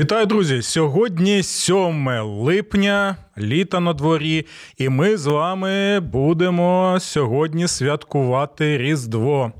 Вітаю, 0.00 0.26
друзі! 0.26 0.62
Сьогодні 0.62 1.42
7 1.42 2.08
липня, 2.22 3.16
літа 3.38 3.80
на 3.80 3.92
дворі, 3.92 4.46
і 4.76 4.88
ми 4.88 5.16
з 5.16 5.26
вами 5.26 6.00
будемо 6.00 6.98
сьогодні 7.00 7.68
святкувати 7.68 8.78
Різдво. 8.78 9.52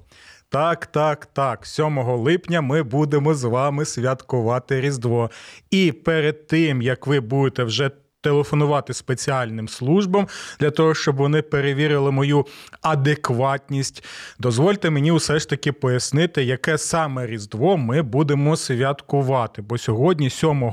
Так, 0.49 0.87
так, 0.87 1.27
так. 1.27 1.67
7 1.67 1.99
липня 1.99 2.61
ми 2.61 2.83
будемо 2.83 3.35
з 3.35 3.45
вами 3.45 3.85
святкувати 3.85 4.81
Різдво. 4.81 5.31
І 5.71 5.93
перед 5.93 6.47
тим, 6.47 6.83
як 6.83 7.07
ви 7.07 7.21
будете 7.21 7.65
вже 7.65 7.91
телефонувати 8.21 8.95
спеціальним 8.95 9.69
службам 9.69 10.29
для 10.61 10.71
того, 10.71 10.95
щоб 10.95 11.17
вони 11.17 11.43
перевірили 11.43 12.11
мою 12.11 12.47
адекватність. 12.83 14.05
Дозвольте 14.39 14.91
мені 14.91 15.13
усе 15.13 15.39
ж 15.39 15.49
таки 15.49 15.73
пояснити, 15.73 16.45
яке 16.45 16.79
саме 16.79 17.27
Різдво 17.27 17.77
ми 17.77 18.03
будемо 18.03 18.57
святкувати. 18.57 19.63
Бо 19.63 19.79
сьогодні, 19.79 20.31
7 20.31 20.73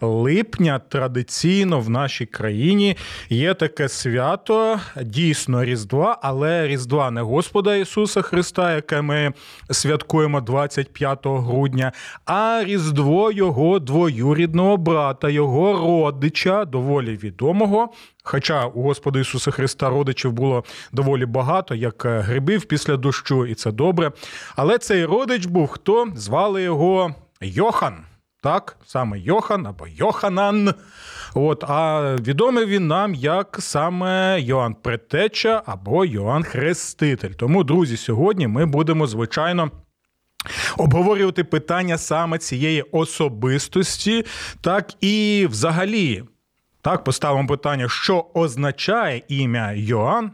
липня, 0.00 0.78
традиційно 0.88 1.80
в 1.80 1.90
нашій 1.90 2.26
країні 2.26 2.96
є 3.28 3.54
таке 3.54 3.88
свято, 3.88 4.80
дійсно 5.02 5.64
Різдва, 5.64 6.18
але 6.22 6.68
Різдва 6.68 7.10
не 7.10 7.20
Господа 7.20 7.76
Ісуса 7.76 8.22
Христа, 8.22 8.74
яке 8.74 9.02
ми 9.02 9.32
святкуємо 9.70 10.40
25 10.40 11.18
грудня, 11.24 11.92
а 12.26 12.64
Різдво 12.64 13.32
Його 13.32 13.78
двоюрідного 13.78 14.76
брата, 14.76 15.28
його 15.28 15.72
родича 15.72 16.64
доволі 16.82 17.16
відомого. 17.16 17.88
Хоча 18.24 18.66
у 18.66 18.82
Господа 18.82 19.20
Ісуса 19.20 19.50
Христа 19.50 19.90
родичів 19.90 20.32
було 20.32 20.64
доволі 20.92 21.26
багато, 21.26 21.74
як 21.74 22.04
е, 22.04 22.20
грибів 22.20 22.64
після 22.64 22.96
дощу, 22.96 23.46
і 23.46 23.54
це 23.54 23.72
добре. 23.72 24.12
Але 24.56 24.78
цей 24.78 25.04
родич 25.04 25.46
був 25.46 25.68
хто? 25.68 26.06
Звали 26.16 26.62
його 26.62 27.14
Йохан. 27.40 27.96
Так, 28.42 28.76
саме 28.86 29.18
Йохан 29.18 29.66
або 29.66 29.86
Йоханан. 29.88 30.74
От, 31.34 31.64
А 31.64 32.16
відомий 32.16 32.66
він 32.66 32.86
нам 32.86 33.14
як 33.14 33.56
саме 33.60 34.40
Йоанн 34.40 34.74
Предтеча 34.74 35.62
або 35.66 36.04
Йоанн 36.04 36.42
Хреститель. 36.44 37.30
Тому, 37.30 37.64
друзі, 37.64 37.96
сьогодні 37.96 38.46
ми 38.46 38.66
будемо, 38.66 39.06
звичайно. 39.06 39.70
Обговорювати 40.76 41.44
питання 41.44 41.98
саме 41.98 42.38
цієї 42.38 42.82
особистості, 42.82 44.24
так 44.60 44.92
і 45.00 45.46
взагалі 45.50 46.22
так, 46.82 47.04
поставимо 47.04 47.48
питання, 47.48 47.88
що 47.88 48.26
означає 48.34 49.22
ім'я 49.28 49.72
Йоанн, 49.72 50.30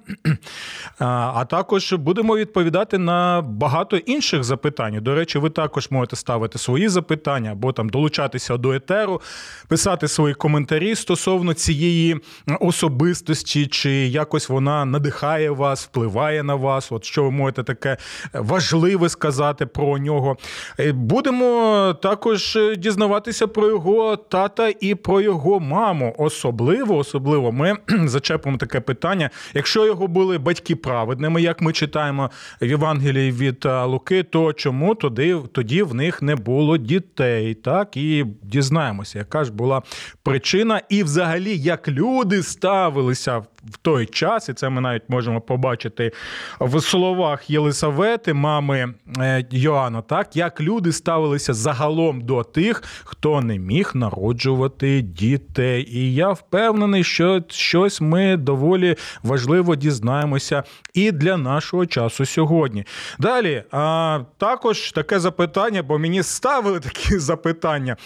а 0.98 1.44
також 1.44 1.92
будемо 1.92 2.36
відповідати 2.36 2.98
на 2.98 3.40
багато 3.40 3.96
інших 3.96 4.44
запитань. 4.44 4.98
До 5.02 5.14
речі, 5.14 5.38
ви 5.38 5.50
також 5.50 5.90
можете 5.90 6.16
ставити 6.16 6.58
свої 6.58 6.88
запитання 6.88 7.52
або 7.52 7.72
там 7.72 7.88
долучатися 7.88 8.56
до 8.56 8.72
етеру, 8.72 9.20
писати 9.68 10.08
свої 10.08 10.34
коментарі 10.34 10.94
стосовно 10.94 11.54
цієї 11.54 12.20
особистості, 12.60 13.66
чи 13.66 13.90
якось 13.90 14.48
вона 14.48 14.84
надихає 14.84 15.50
вас, 15.50 15.84
впливає 15.84 16.42
на 16.42 16.54
вас. 16.54 16.92
От 16.92 17.04
що 17.04 17.22
ви 17.22 17.30
можете 17.30 17.62
таке 17.62 17.96
важливе 18.32 19.08
сказати 19.08 19.66
про 19.66 19.98
нього. 19.98 20.36
Е, 20.80 20.92
будемо 20.92 21.96
також 22.02 22.58
дізнаватися 22.76 23.46
про 23.46 23.68
його 23.68 24.16
тата 24.16 24.72
і 24.80 24.94
про 24.94 25.20
його 25.20 25.60
маму 25.60 26.14
особливо, 26.38 26.96
особливо 26.96 27.52
ми 27.52 27.76
зачепимо 28.04 28.56
таке 28.56 28.80
питання. 28.80 29.30
Якщо 29.54 29.86
його 29.86 30.06
були 30.06 30.38
батьки 30.38 30.76
праведними, 30.76 31.42
як 31.42 31.60
ми 31.60 31.72
читаємо 31.72 32.30
в 32.60 32.66
Євангелії 32.66 33.32
від 33.32 33.64
Луки, 33.64 34.22
то 34.22 34.52
чому 34.52 34.94
тоді 34.94 35.36
тоді 35.52 35.82
в 35.82 35.94
них 35.94 36.22
не 36.22 36.36
було 36.36 36.76
дітей? 36.76 37.54
Так 37.54 37.96
і 37.96 38.26
дізнаємося, 38.42 39.18
яка 39.18 39.44
ж 39.44 39.52
була 39.52 39.82
причина, 40.22 40.80
і 40.88 41.02
взагалі 41.02 41.58
як 41.58 41.88
люди 41.88 42.42
ставилися 42.42 43.42
в 43.64 43.76
той 43.76 44.06
час, 44.06 44.48
і 44.48 44.52
це 44.52 44.68
ми 44.68 44.80
навіть 44.80 45.02
можемо 45.08 45.40
побачити 45.40 46.12
в 46.60 46.80
словах 46.80 47.50
Єлисавети, 47.50 48.34
мами 48.34 48.94
е, 49.18 49.46
Йоанна, 49.50 50.02
так 50.02 50.36
як 50.36 50.60
люди 50.60 50.92
ставилися 50.92 51.54
загалом 51.54 52.20
до 52.20 52.42
тих, 52.42 52.82
хто 53.04 53.40
не 53.40 53.58
міг 53.58 53.90
народжувати 53.94 55.02
дітей. 55.02 55.88
І 55.90 56.14
я 56.14 56.30
впевнений, 56.30 57.04
що 57.04 57.42
щось 57.48 58.00
ми 58.00 58.36
доволі 58.36 58.96
важливо 59.22 59.76
дізнаємося 59.76 60.62
і 60.94 61.12
для 61.12 61.36
нашого 61.36 61.86
часу 61.86 62.26
сьогодні. 62.26 62.84
Далі, 63.18 63.64
а 63.70 64.20
також 64.38 64.92
таке 64.92 65.20
запитання, 65.20 65.82
бо 65.82 65.98
мені 65.98 66.22
ставили 66.22 66.80
такі 66.80 67.18
запитання, 67.18 67.96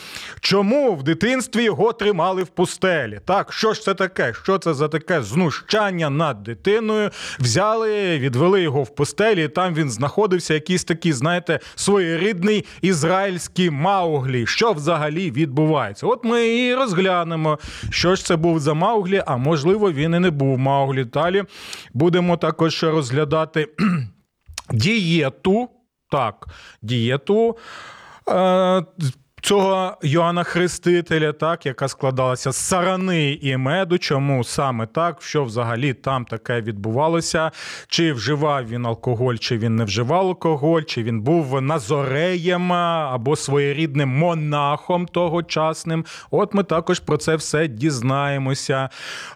чому 0.40 0.94
в 0.94 1.02
дитинстві 1.02 1.64
його 1.64 1.92
тримали 1.92 2.42
в 2.42 2.48
пустелі? 2.48 3.20
Так, 3.24 3.52
що 3.52 3.72
ж 3.72 3.82
це 3.82 3.94
таке? 3.94 4.32
Що 4.42 4.58
це 4.58 4.74
за 4.74 4.88
таке 4.88 5.22
знущення? 5.22 5.41
Знущання 5.42 6.10
над 6.10 6.42
дитиною. 6.42 7.10
Взяли, 7.40 8.18
відвели 8.18 8.62
його 8.62 8.82
в 8.82 8.94
постелі. 8.94 9.44
і 9.44 9.48
Там 9.48 9.74
він 9.74 9.90
знаходився, 9.90 10.54
якийсь 10.54 10.84
такий, 10.84 11.12
знаєте, 11.12 11.60
своєрідний 11.74 12.64
ізраїльський 12.82 13.70
Мауглі. 13.70 14.46
Що 14.46 14.72
взагалі 14.72 15.30
відбувається? 15.30 16.06
От 16.06 16.24
ми 16.24 16.46
і 16.48 16.74
розглянемо, 16.74 17.58
що 17.90 18.14
ж 18.14 18.24
це 18.24 18.36
був 18.36 18.60
за 18.60 18.74
Мауглі, 18.74 19.22
а 19.26 19.36
можливо, 19.36 19.92
він 19.92 20.14
і 20.14 20.18
не 20.18 20.30
був 20.30 20.58
Мауглі. 20.58 21.04
Далі 21.04 21.44
будемо 21.94 22.36
також 22.36 22.82
розглядати 22.82 23.68
дієту. 24.70 25.68
Так, 26.10 26.46
дієту. 26.82 27.56
Цього 29.44 29.96
Йоанна 30.02 30.44
Хрестителя, 30.44 31.32
так, 31.32 31.66
яка 31.66 31.88
складалася 31.88 32.52
з 32.52 32.56
сарани 32.56 33.38
і 33.42 33.56
меду. 33.56 33.98
Чому 33.98 34.44
саме 34.44 34.86
так? 34.86 35.22
Що 35.22 35.44
взагалі 35.44 35.94
там 35.94 36.24
таке 36.24 36.60
відбувалося? 36.60 37.50
Чи 37.88 38.12
вживав 38.12 38.68
він 38.68 38.86
алкоголь, 38.86 39.34
чи 39.34 39.58
він 39.58 39.76
не 39.76 39.84
вживав 39.84 40.26
алкоголь, 40.26 40.82
чи 40.82 41.02
він 41.02 41.20
був 41.20 41.62
назореєм 41.62 42.72
або 42.72 43.36
своєрідним 43.36 44.08
монахом 44.08 45.06
тогочасним? 45.06 46.04
От 46.30 46.54
ми 46.54 46.62
також 46.62 47.00
про 47.00 47.16
це 47.16 47.36
все 47.36 47.68
дізнаємося. 47.68 48.88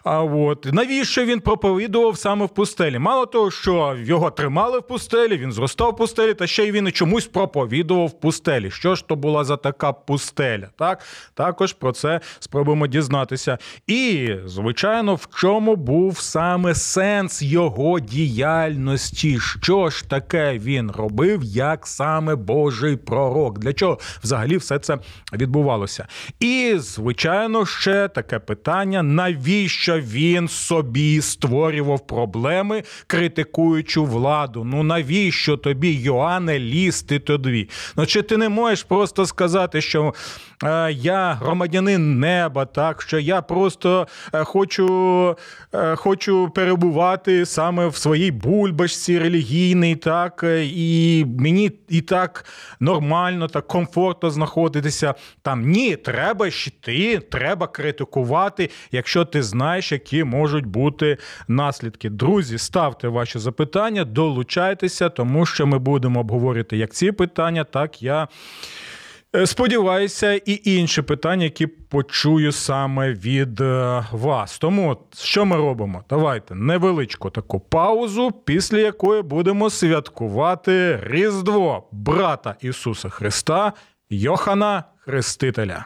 А 0.03 0.23
от 0.23 0.67
навіщо 0.73 1.25
він 1.25 1.39
проповідував 1.39 2.17
саме 2.17 2.45
в 2.45 2.49
пустелі? 2.49 2.99
Мало 2.99 3.25
того, 3.25 3.51
що 3.51 3.95
його 3.99 4.31
тримали 4.31 4.79
в 4.79 4.83
пустелі, 4.83 5.37
він 5.37 5.51
зростав 5.51 5.91
в 5.91 5.95
пустелі, 5.95 6.33
та 6.33 6.47
ще 6.47 6.63
й 6.63 6.71
він 6.71 6.87
і 6.87 6.91
чомусь 6.91 7.25
проповідував 7.25 8.07
в 8.07 8.19
пустелі. 8.19 8.71
Що 8.71 8.95
ж 8.95 9.07
то 9.07 9.15
була 9.15 9.43
за 9.43 9.57
така 9.57 9.96
пустеля. 10.05 10.67
Так? 10.77 11.03
Також 11.33 11.73
про 11.73 11.91
це 11.91 12.19
спробуємо 12.39 12.87
дізнатися. 12.87 13.57
І, 13.87 14.29
звичайно, 14.45 15.15
в 15.15 15.27
чому 15.35 15.75
був 15.75 16.19
саме 16.19 16.75
сенс 16.75 17.41
його 17.41 17.99
діяльності? 17.99 19.39
Що 19.39 19.89
ж 19.89 20.09
таке 20.09 20.57
він 20.57 20.91
робив, 20.91 21.43
як 21.43 21.87
саме 21.87 22.35
Божий 22.35 22.95
пророк? 22.95 23.59
Для 23.59 23.73
чого 23.73 23.99
взагалі 24.23 24.57
все 24.57 24.79
це 24.79 24.97
відбувалося? 25.33 26.07
І, 26.39 26.75
звичайно, 26.77 27.65
ще 27.65 28.07
таке 28.07 28.39
питання: 28.39 29.03
навіщо 29.03 29.99
він 29.99 30.47
собі 30.47 31.21
створював 31.21 32.07
проблеми, 32.07 32.83
критикуючи 33.07 33.99
владу? 33.99 34.63
Ну 34.63 34.83
навіщо 34.83 35.57
тобі, 35.57 35.91
Йоанне, 35.91 36.59
лізти 36.59 37.19
тобі? 37.19 37.69
Ну 37.95 38.05
чи 38.05 38.21
ти 38.21 38.37
не 38.37 38.49
можеш 38.49 38.83
просто 38.83 39.25
сказати, 39.25 39.81
що 39.87 40.13
е, 40.63 40.91
я 40.91 41.33
громадянин 41.33 42.19
неба, 42.19 42.65
так 42.65 43.01
що 43.01 43.19
я 43.19 43.41
просто 43.41 44.07
е, 44.33 44.43
хочу 44.43 45.35
е, 45.73 45.95
хочу 45.95 46.49
перебувати 46.55 47.45
саме 47.45 47.87
в 47.87 47.95
своїй 47.95 48.31
бульбашці 48.31 49.19
релігійній, 49.19 49.95
так, 49.95 50.45
і 50.61 51.25
мені 51.39 51.71
і 51.89 52.01
так 52.01 52.45
нормально, 52.79 53.47
так 53.47 53.67
комфортно 53.67 54.29
знаходитися 54.29 55.13
там. 55.41 55.69
Ні, 55.69 55.95
треба 55.95 56.47
йти, 56.47 57.19
треба 57.19 57.67
критикувати, 57.67 58.69
якщо 58.91 59.25
ти 59.25 59.43
знаєш, 59.43 59.91
які 59.91 60.23
можуть 60.23 60.65
бути 60.65 61.17
наслідки. 61.47 62.09
Друзі, 62.09 62.57
ставте 62.57 63.07
ваші 63.07 63.39
запитання, 63.39 64.03
долучайтеся, 64.03 65.09
тому 65.09 65.45
що 65.45 65.67
ми 65.67 65.79
будемо 65.79 66.19
обговорити 66.19 66.77
як 66.77 66.93
ці 66.93 67.11
питання, 67.11 67.63
так 67.63 68.03
я 68.03 68.27
Е, 68.27 68.27
сподіваюся, 69.45 70.33
і 70.33 70.61
інші 70.63 71.01
питання, 71.01 71.43
які 71.43 71.67
почую 71.67 72.51
саме 72.51 73.13
від 73.13 73.61
е, 73.61 74.05
вас. 74.11 74.59
Тому 74.59 74.97
що 75.17 75.45
ми 75.45 75.55
робимо? 75.55 76.03
Давайте 76.09 76.55
невеличку 76.55 77.29
таку 77.29 77.59
паузу, 77.59 78.31
після 78.31 78.77
якої 78.77 79.21
будемо 79.21 79.69
святкувати 79.69 80.99
Різдво 81.03 81.87
брата 81.91 82.55
Ісуса 82.61 83.09
Христа, 83.09 83.73
Йохана 84.09 84.83
Хрестителя. 84.97 85.85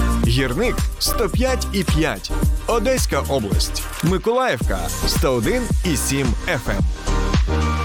Гірник 0.27 0.75
105,5. 0.99 2.31
Одеська 2.67 3.19
область. 3.29 3.83
Миколаївка 4.03 4.77
101,7 5.07 6.25
FM. 6.47 6.81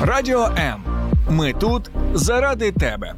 Радіо 0.00 0.50
М. 0.59 0.83
Ми 1.31 1.53
тут 1.53 1.91
заради 2.15 2.73
тебе. 2.73 3.15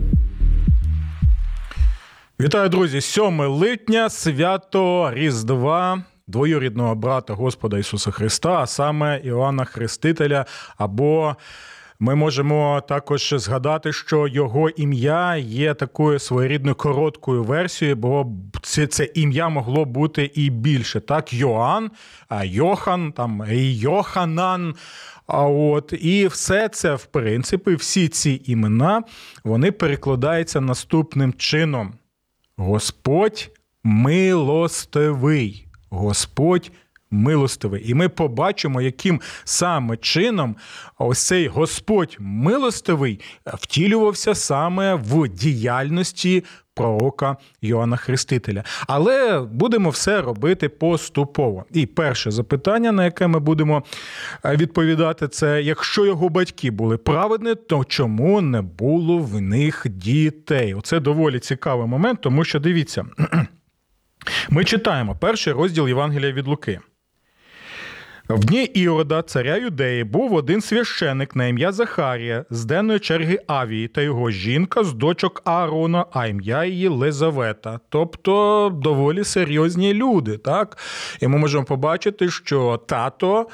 Вітаю, 2.40 2.68
друзі! 2.68 3.00
7 3.00 3.40
липня, 3.40 4.10
свято 4.10 5.10
Різдва. 5.14 6.02
Двоюрідного 6.26 6.94
брата 6.94 7.34
Господа 7.34 7.78
Ісуса 7.78 8.10
Христа, 8.10 8.52
а 8.52 8.66
саме 8.66 9.20
Іоанна 9.24 9.64
Хрестителя. 9.64 10.44
Або 10.76 11.36
ми 12.00 12.14
можемо 12.14 12.82
також 12.88 13.34
згадати, 13.36 13.92
що 13.92 14.28
його 14.28 14.70
ім'я 14.70 15.36
є 15.36 15.74
такою 15.74 16.18
своєрідною 16.18 16.74
короткою 16.74 17.44
версією, 17.44 17.96
бо 17.96 18.26
це 18.62 18.86
це 18.86 19.10
ім'я 19.14 19.48
могло 19.48 19.84
бути 19.84 20.30
і 20.34 20.50
більше. 20.50 21.00
Так, 21.00 21.32
Йоанн, 21.32 21.90
Йохан, 22.44 23.12
там 23.12 23.44
Йоханан. 23.50 24.74
А 25.26 25.46
от 25.46 25.94
і 26.00 26.26
все 26.26 26.68
це, 26.68 26.94
в 26.94 27.04
принципі, 27.04 27.74
всі 27.74 28.08
ці 28.08 28.42
імена 28.46 29.02
вони 29.44 29.72
перекладаються 29.72 30.60
наступним 30.60 31.32
чином: 31.32 31.94
Господь 32.56 33.50
милостивий. 33.84 35.64
Господь 35.90 36.70
милостивий. 37.10 37.90
І 37.90 37.94
ми 37.94 38.08
побачимо, 38.08 38.80
яким 38.80 39.20
саме 39.44 39.96
чином 39.96 40.56
ось 40.98 41.26
цей 41.26 41.48
Господь 41.48 42.16
милостивий 42.20 43.20
втілювався 43.46 44.34
саме 44.34 44.94
в 44.94 45.28
діяльності 45.28 46.44
пророка 46.78 47.36
Йоанна 47.62 47.96
Хрестителя. 47.96 48.64
Але 48.86 49.40
будемо 49.40 49.90
все 49.90 50.20
робити 50.20 50.68
поступово. 50.68 51.64
І 51.72 51.86
перше 51.86 52.30
запитання, 52.30 52.92
на 52.92 53.04
яке 53.04 53.26
ми 53.26 53.38
будемо 53.38 53.82
е, 54.44 54.56
відповідати, 54.56 55.28
це 55.28 55.62
якщо 55.62 56.06
його 56.06 56.28
батьки 56.28 56.70
були 56.70 56.96
праведні, 56.96 57.54
то 57.54 57.84
чому 57.84 58.40
не 58.40 58.62
було 58.62 59.18
в 59.18 59.40
них 59.40 59.86
дітей? 59.88 60.74
Оце 60.74 61.00
доволі 61.00 61.38
цікавий 61.38 61.86
момент, 61.86 62.20
тому 62.20 62.44
що 62.44 62.60
дивіться. 62.60 63.04
Ми 64.50 64.64
читаємо 64.64 65.16
перший 65.20 65.52
розділ 65.52 65.88
Євангелія 65.88 66.32
від 66.32 66.46
Луки. 66.46 66.80
В 68.28 68.44
дні 68.44 68.64
Ірода, 68.64 69.22
царя 69.22 69.56
Юдеї, 69.56 70.04
був 70.04 70.34
один 70.34 70.60
священик 70.60 71.36
на 71.36 71.46
ім'я 71.46 71.72
Захарія 71.72 72.44
з 72.50 72.64
денної 72.64 72.98
черги 72.98 73.38
Авії 73.46 73.88
та 73.88 74.00
його 74.00 74.30
жінка 74.30 74.84
з 74.84 74.92
дочок 74.92 75.42
Аарона, 75.44 76.06
а 76.12 76.26
ім'я 76.26 76.64
її 76.64 76.88
Лизавета. 76.88 77.80
Тобто 77.88 78.70
доволі 78.82 79.24
серйозні 79.24 79.94
люди. 79.94 80.38
так? 80.38 80.78
І 81.20 81.28
ми 81.28 81.38
можемо 81.38 81.64
побачити, 81.64 82.30
що 82.30 82.80
тато 82.86 83.46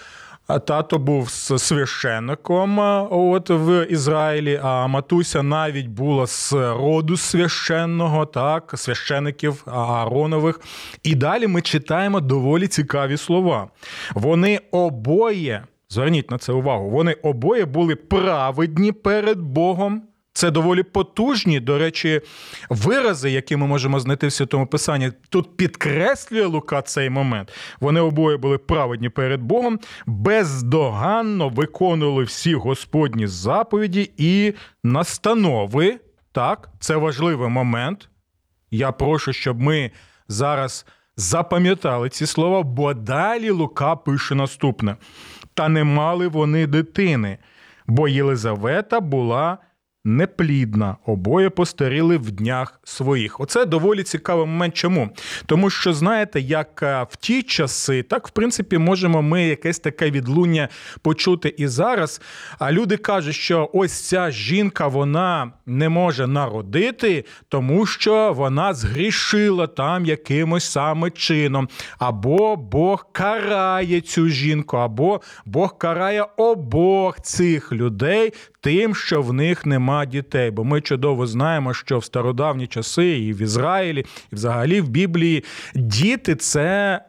Тато 0.47 0.99
був 0.99 1.31
священником 1.31 2.79
от 3.11 3.51
в 3.51 3.87
Ізраїлі, 3.91 4.61
а 4.63 4.87
матуся 4.87 5.43
навіть 5.43 5.87
була 5.87 6.27
з 6.27 6.53
роду 6.53 7.17
священного, 7.17 8.27
так, 8.27 8.73
священиків 8.77 9.63
Ааронових. 9.67 10.61
І 11.03 11.15
далі 11.15 11.47
ми 11.47 11.63
читаємо 11.63 12.21
доволі 12.21 12.67
цікаві 12.67 13.17
слова. 13.17 13.69
Вони 14.15 14.61
обоє, 14.71 15.65
зверніть 15.89 16.31
на 16.31 16.39
це 16.39 16.53
увагу, 16.53 16.91
вони 16.91 17.13
обоє 17.13 17.65
були 17.65 17.97
праведні 17.97 18.93
перед 18.93 19.39
Богом. 19.39 20.03
Це 20.37 20.51
доволі 20.51 20.83
потужні, 20.83 21.61
до 21.61 21.79
речі, 21.79 22.21
вирази, 22.69 23.31
які 23.31 23.57
ми 23.57 23.67
можемо 23.67 24.01
знайти 24.01 24.27
в 24.27 24.33
святому 24.33 24.67
писанні. 24.67 25.13
Тут 25.29 25.57
підкреслює 25.57 26.47
Лука 26.47 26.83
цей 26.83 27.11
момент. 27.11 27.53
Вони 27.81 28.01
обоє 28.01 28.37
були 28.37 28.59
праведні 28.59 29.09
перед 29.09 29.43
Богом, 29.43 29.81
бездоганно 30.07 31.49
виконували 31.49 32.25
всі 32.25 32.55
Господні 32.55 33.27
заповіді 33.27 34.11
і 34.17 34.53
настанови. 34.85 36.01
Так, 36.33 36.69
це 36.81 36.97
важливий 36.97 37.49
момент. 37.49 38.09
Я 38.71 38.93
прошу, 38.93 39.33
щоб 39.33 39.61
ми 39.61 39.91
зараз 40.29 40.87
запам'ятали 41.17 42.09
ці 42.09 42.27
слова, 42.27 42.63
бо 42.63 42.95
далі 42.95 43.51
Лука 43.51 43.97
пише 43.97 44.35
наступне: 44.35 44.97
та 45.55 45.69
не 45.69 45.85
мали 45.85 46.29
вони 46.29 46.67
дитини, 46.67 47.39
бо 47.87 48.09
Єлизавета 48.09 49.01
була 49.01 49.59
неплідна, 50.05 50.97
обоє 51.07 51.51
постаріли 51.51 52.17
в 52.17 52.31
днях 52.31 52.81
своїх. 52.85 53.41
Оце 53.41 53.65
доволі 53.65 54.03
цікавий 54.03 54.47
момент. 54.47 54.75
Чому? 54.75 55.11
Тому 55.47 55.71
що, 55.71 55.93
знаєте, 55.93 56.41
як 56.41 56.83
е, 56.83 57.07
в 57.11 57.17
ті 57.17 57.43
часи, 57.43 58.03
так 58.03 58.29
в 58.29 58.31
принципі 58.31 58.79
можемо 58.79 59.23
ми 59.23 59.45
якесь 59.45 59.79
таке 59.79 60.11
відлуння 60.11 60.69
почути 61.03 61.55
і 61.59 61.67
зараз. 61.67 62.21
А 62.59 62.73
люди 62.73 62.97
кажуть, 62.97 63.35
що 63.35 63.71
ось 63.73 64.09
ця 64.09 64.31
жінка 64.31 64.87
вона 64.87 65.53
не 65.67 65.89
може 65.89 66.27
народити, 66.27 67.25
тому 67.49 67.87
що 67.87 68.33
вона 68.33 68.75
згрішила 68.75 69.67
там 69.67 70.07
якимось 70.07 70.65
саме 70.65 71.11
чином. 71.11 71.69
Або 71.99 72.57
Бог 72.57 73.07
карає 73.13 74.01
цю 74.01 74.29
жінку, 74.29 74.77
або 74.77 75.21
Бог 75.45 75.79
карає 75.79 76.27
обох 76.37 77.21
цих 77.21 77.73
людей 77.73 78.33
тим, 78.65 78.95
що 78.95 79.23
в 79.23 79.33
них 79.33 79.67
нема 79.95 80.07
дітей. 80.07 80.51
Бо 80.51 80.65
ми 80.65 80.81
чудово 80.81 81.27
знаємо, 81.27 81.75
що 81.75 81.99
в 81.99 82.05
стародавні 82.05 82.67
часи 82.67 83.19
і 83.19 83.33
в 83.33 83.43
Ізраїлі, 83.43 84.07
і 84.33 84.35
взагалі 84.35 84.81
в 84.81 84.89
Біблії 84.89 85.45
діти 85.75 86.37
це 86.37 87.01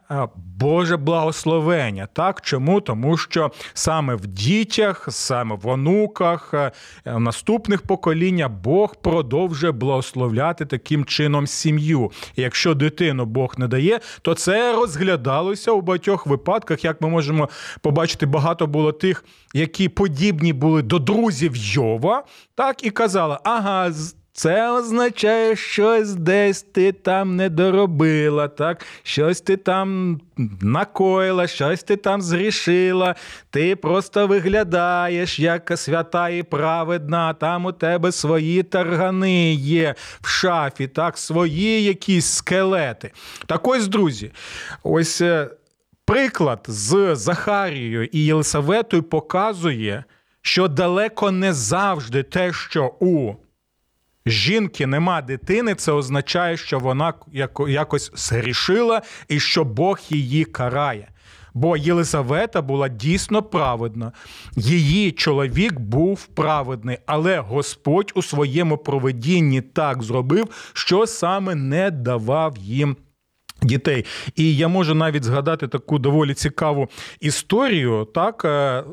Боже 0.60 0.98
благословення. 0.98 2.08
Так 2.14 2.42
чому? 2.42 2.82
Тому 2.82 3.18
що 3.18 3.52
саме 3.74 4.16
в 4.16 4.28
дітях, 4.28 5.08
саме 5.12 5.56
в 5.56 5.68
онуках, 5.68 6.54
е, 6.54 6.72
в 7.06 7.20
наступних 7.20 7.82
поколіннях 7.82 8.52
Бог 8.52 8.96
продовжує 8.96 9.72
благословляти 9.72 10.66
таким 10.66 11.06
чином 11.06 11.48
сім'ю. 11.48 12.12
І 12.36 12.42
Якщо 12.42 12.74
дитину 12.74 13.26
Бог 13.26 13.56
не 13.58 13.68
дає, 13.68 14.00
то 14.22 14.34
це 14.34 14.74
розглядалося 14.74 15.72
у 15.72 15.82
багатьох 15.82 16.28
випадках. 16.28 16.84
Як 16.84 17.02
ми 17.02 17.10
можемо 17.10 17.50
побачити, 17.82 18.26
багато 18.26 18.68
було 18.68 18.92
тих, 18.92 19.26
які 19.54 19.90
подібні 19.90 20.54
були 20.54 20.82
до 20.82 21.00
друзів 21.00 21.52
Йова, 21.56 22.24
так 22.56 22.84
і 22.84 22.90
казали, 22.90 23.38
ага. 23.44 23.92
Це 24.38 24.72
означає, 24.72 25.56
щось 25.56 26.14
десь 26.14 26.62
ти 26.62 26.92
там 26.92 27.36
не 27.36 27.50
доробила, 27.50 28.48
так? 28.48 28.86
щось 29.04 29.42
ти 29.42 29.58
там 29.58 30.22
накоїла, 30.62 31.48
щось 31.48 31.84
ти 31.84 31.96
там 31.96 32.22
зрішила, 32.22 33.16
ти 33.50 33.76
просто 33.76 34.28
виглядаєш 34.28 35.40
як 35.40 35.72
свята 35.76 36.30
і 36.30 36.44
праведна, 36.44 37.34
там 37.34 37.66
у 37.66 37.72
тебе 37.72 38.12
свої 38.12 38.64
таргани 38.64 39.54
є 39.54 39.96
в 40.22 40.28
шафі, 40.28 40.88
так, 40.88 41.18
свої 41.18 41.84
якісь 41.84 42.26
скелети. 42.26 43.12
Так 43.46 43.68
ось, 43.68 43.88
друзі, 43.88 44.32
ось 44.84 45.22
е, 45.22 45.50
приклад 46.06 46.66
з 46.68 47.16
Захарією 47.16 48.06
і 48.06 48.20
Єлисаветою 48.20 49.04
показує, 49.04 50.04
що 50.42 50.68
далеко 50.68 51.32
не 51.32 51.54
завжди 51.54 52.24
те, 52.24 52.54
що 52.54 52.94
у 53.00 53.34
жінки 54.26 54.88
нема 54.88 55.22
дитини, 55.22 55.76
це 55.76 55.92
означає, 55.92 56.58
що 56.58 56.80
вона 56.80 57.14
якось 57.68 58.12
згрішила 58.16 59.02
і 59.28 59.40
що 59.40 59.64
Бог 59.64 60.00
її 60.10 60.46
карає. 60.46 61.08
Бо 61.54 61.78
Єлизавета 61.78 62.62
була 62.62 62.90
дійсно 62.90 63.44
праведна, 63.44 64.12
її 64.56 65.12
чоловік 65.12 65.80
був 65.80 66.26
праведний, 66.26 66.98
але 67.06 67.40
Господь 67.40 68.12
у 68.16 68.22
своєму 68.22 68.78
проведінні 68.78 69.62
так 69.62 70.04
зробив, 70.04 70.72
що 70.74 71.08
саме 71.08 71.56
не 71.56 71.92
давав 71.92 72.58
їм 72.58 72.96
Дітей, 73.62 74.06
і 74.36 74.58
я 74.58 74.68
можу 74.68 74.96
навіть 74.96 75.24
згадати 75.24 75.68
таку 75.68 76.00
доволі 76.00 76.34
цікаву 76.34 76.90
історію. 77.20 78.08
Так 78.14 78.46
е, 78.46 78.84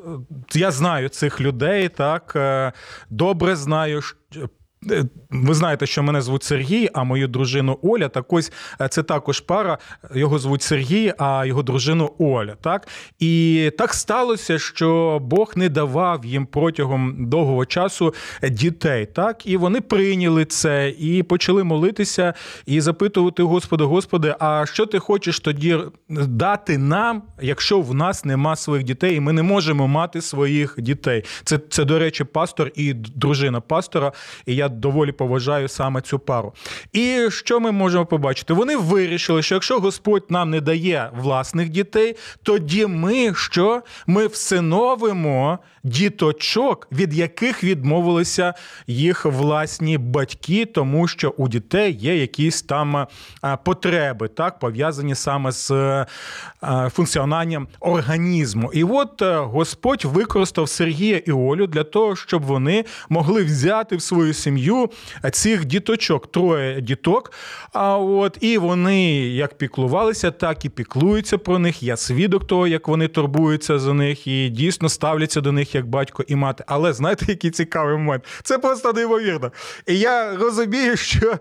я 0.55 0.71
знаю 0.71 1.09
цих 1.09 1.41
людей, 1.41 1.89
так 1.89 2.33
е, 2.37 2.73
добре 3.11 3.57
знаю, 3.57 4.03
ви 5.31 5.55
знаєте, 5.55 5.87
що 5.87 6.03
мене 6.03 6.21
звуть 6.21 6.43
Сергій, 6.43 6.89
а 6.95 7.05
мою 7.05 7.29
дружину 7.29 7.79
Оля. 7.83 8.09
Так 8.09 8.33
ось 8.33 8.53
е, 8.81 8.89
це 8.89 9.03
також 9.03 9.41
пара. 9.41 9.79
Його 10.15 10.39
звуть 10.39 10.62
Сергій, 10.62 11.15
а 11.19 11.45
його 11.47 11.62
дружину 11.62 12.11
Оля. 12.19 12.57
Так 12.61 12.89
і 13.19 13.71
так 13.79 13.95
сталося, 13.95 14.59
що 14.59 15.19
Бог 15.23 15.53
не 15.57 15.69
давав 15.69 16.25
їм 16.25 16.47
протягом 16.47 17.29
довгого 17.29 17.67
часу 17.67 18.15
дітей. 18.51 19.07
Так, 19.07 19.47
і 19.47 19.57
вони 19.57 19.81
прийняли 19.81 20.45
це 20.45 20.91
і 20.99 21.23
почали 21.23 21.65
молитися 21.65 22.35
і 22.67 22.81
запитувати 22.81 23.43
Господа, 23.43 23.85
Господи, 23.85 24.35
а 24.39 24.67
що 24.67 24.87
ти 24.87 24.99
хочеш 24.99 25.41
тоді 25.41 25.79
дати 26.09 26.79
нам, 26.79 27.23
якщо 27.41 27.81
в 27.81 27.95
нас 27.95 28.25
нема 28.25 28.57
своїх 28.57 28.85
дітей, 28.85 29.17
і 29.17 29.21
ми 29.21 29.33
не 29.33 29.43
можемо 29.43 29.89
мати 29.89 30.21
своїх 30.21 30.75
дітей? 30.79 31.25
Це, 31.45 31.59
це 31.69 31.85
до 31.85 31.99
речі, 31.99 32.25
пастор 32.25 32.71
і 32.75 32.93
дружина 32.95 33.61
пастора. 33.61 34.12
І 34.47 34.55
я 34.55 34.72
доволі 34.79 35.12
поважаю 35.12 35.69
саме 35.69 36.00
цю 36.00 36.19
пару. 36.19 36.52
І 36.93 37.26
що 37.31 37.61
ми 37.61 37.73
можемо 37.73 38.07
побачити? 38.07 38.55
Вони 38.55 38.76
вирішили, 38.76 39.43
що 39.43 39.55
якщо 39.55 39.81
Господь 39.81 40.25
нам 40.29 40.50
не 40.50 40.61
дає 40.61 41.11
власних 41.17 41.69
дітей, 41.69 42.17
тоді 42.43 42.87
ми 42.87 43.35
що? 43.35 43.83
Ми 44.07 44.26
всиновимо 44.26 45.59
діточок, 45.85 46.88
від 46.93 47.14
яких 47.14 47.64
відмовилися 47.64 48.55
їх 48.87 49.25
власні 49.25 49.99
батьки, 49.99 50.67
тому 50.67 51.09
що 51.09 51.35
у 51.37 51.49
дітей 51.49 51.93
є 51.93 52.17
якісь 52.17 52.62
там 52.62 53.07
потреби, 53.64 54.29
так 54.29 54.59
пов'язані 54.59 55.14
саме 55.14 55.52
з 55.52 55.71
функціонуванням 56.91 57.69
організму. 57.81 58.71
І 58.73 58.85
от 58.85 59.23
е, 59.23 59.37
Господь 59.37 60.05
використав 60.05 60.69
Сергія 60.69 61.17
і 61.19 61.33
Олю 61.33 61.67
для 61.67 61.85
того, 61.85 62.17
щоб 62.17 62.43
вони 62.43 62.85
могли 63.09 63.45
взяти 63.45 63.97
в 63.97 64.02
свою 64.02 64.35
сім'ю 64.35 64.62
цих 65.33 65.64
діточок, 65.64 66.33
троє 66.33 66.81
діток. 66.81 67.33
А 67.73 67.99
от 67.99 68.38
і 68.40 68.59
вони 68.59 69.12
як 69.28 69.59
піклувалися, 69.59 70.31
так 70.31 70.64
і 70.64 70.69
піклуються 70.69 71.38
про 71.38 71.59
них. 71.59 71.83
Я 71.83 71.97
свідок 71.97 72.47
того, 72.47 72.66
як 72.66 72.88
вони 72.88 73.09
турбуються 73.09 73.78
за 73.78 73.95
них 73.95 74.26
і 74.26 74.49
дійсно 74.49 74.88
ставляться 74.88 75.40
до 75.40 75.52
них 75.52 75.75
як 75.75 75.87
батько 75.87 76.25
і 76.28 76.37
мати. 76.37 76.64
Але 76.66 76.92
знаєте, 76.92 77.25
який 77.28 77.50
цікавий 77.50 77.97
момент? 77.97 78.25
Це 78.42 78.59
просто 78.59 78.92
неймовірно. 78.92 79.52
І 79.87 79.99
я 79.99 80.37
розумію, 80.37 80.97
що 80.97 81.35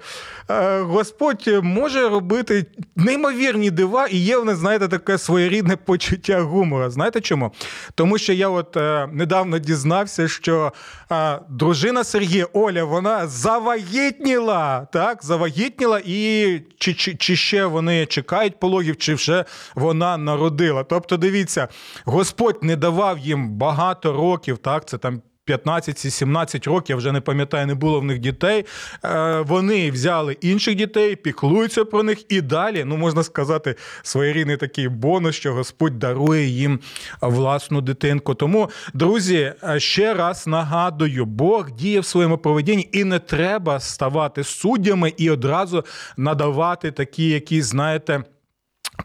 е, 0.49 0.79
Господь 0.79 1.49
може 1.63 2.09
робити 2.09 2.65
неймовірні 2.95 3.71
дива, 3.71 4.07
і 4.07 4.17
є 4.17 4.37
в 4.37 4.45
нас, 4.45 4.57
знаєте, 4.57 4.87
таке 4.87 5.17
своєрідне 5.17 5.75
почуття 5.75 6.41
гумора. 6.41 6.89
Знаєте 6.89 7.21
чому? 7.21 7.51
Тому 7.95 8.17
що 8.17 8.33
я 8.33 8.49
от 8.49 8.77
е, 8.77 9.09
недавно 9.11 9.59
дізнався, 9.59 10.27
що 10.27 10.73
е, 11.11 11.39
дружина 11.49 12.03
Сергія 12.03 12.47
Оля, 12.53 12.83
вона 12.83 13.10
завагітніла, 13.27 14.87
так, 14.93 15.23
завагітніла, 15.23 16.01
і 16.05 16.61
чи, 16.77 16.93
чи, 16.93 17.15
чи 17.15 17.35
ще 17.35 17.65
вони 17.65 18.05
чекають 18.05 18.59
пологів, 18.59 18.97
чи 18.97 19.13
вже 19.13 19.45
вона 19.75 20.17
народила. 20.17 20.83
Тобто, 20.83 21.17
дивіться, 21.17 21.67
Господь 22.05 22.63
не 22.63 22.75
давав 22.75 23.19
їм 23.19 23.49
багато 23.49 24.13
років, 24.13 24.57
так, 24.57 24.85
це 24.87 24.97
там 24.97 25.21
15-17 25.51 26.69
років, 26.69 26.89
я 26.89 26.95
вже 26.95 27.11
не 27.11 27.21
пам'ятаю, 27.21 27.67
не 27.67 27.75
було 27.75 27.99
в 27.99 28.03
них 28.03 28.19
дітей. 28.19 28.65
Е, 29.05 29.39
вони 29.47 29.91
взяли 29.91 30.37
інших 30.41 30.75
дітей, 30.75 31.15
піклуються 31.15 31.85
про 31.85 32.03
них 32.03 32.31
і 32.31 32.41
далі, 32.41 32.83
ну 32.85 32.97
можна 32.97 33.23
сказати, 33.23 33.75
своєрідний 34.03 34.57
такий 34.57 34.87
бонус, 34.87 35.35
що 35.35 35.53
Господь 35.53 35.99
дарує 35.99 36.45
їм 36.45 36.79
власну 37.21 37.81
дитинку. 37.81 38.35
Тому, 38.35 38.69
друзі, 38.93 39.53
е, 39.63 39.79
ще 39.79 40.13
раз 40.13 40.47
нагадую, 40.47 41.25
Бог 41.25 41.71
діє 41.71 41.99
в 41.99 42.05
своєму 42.05 42.37
поведінні, 42.37 42.89
і 42.91 43.03
не 43.03 43.19
треба 43.19 43.79
ставати 43.79 44.43
суддями 44.43 45.13
і 45.17 45.29
одразу 45.29 45.85
надавати 46.17 46.91
такі, 46.91 47.29
якісь, 47.29 47.65
знаєте. 47.65 48.23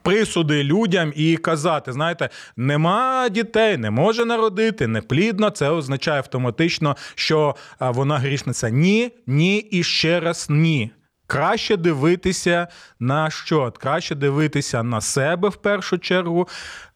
Присуди 0.02 0.64
людям 0.64 1.12
і 1.16 1.36
казати, 1.36 1.92
знаєте, 1.92 2.28
нема 2.56 3.28
дітей, 3.28 3.76
не 3.76 3.90
може 3.90 4.24
народити, 4.24 4.86
неплідно. 4.86 5.50
Це 5.50 5.70
означає 5.70 6.18
автоматично, 6.18 6.96
що 7.14 7.56
вона 7.80 8.18
грішниця. 8.18 8.70
Ні, 8.70 9.10
ні 9.26 9.58
і 9.58 9.82
ще 9.82 10.20
раз 10.20 10.46
ні. 10.50 10.90
Краще 11.26 11.76
дивитися 11.76 12.68
на 13.00 13.30
що? 13.30 13.72
Краще 13.78 14.14
дивитися 14.14 14.82
на 14.82 15.00
себе 15.00 15.48
в 15.48 15.56
першу 15.56 15.98
чергу, 15.98 16.48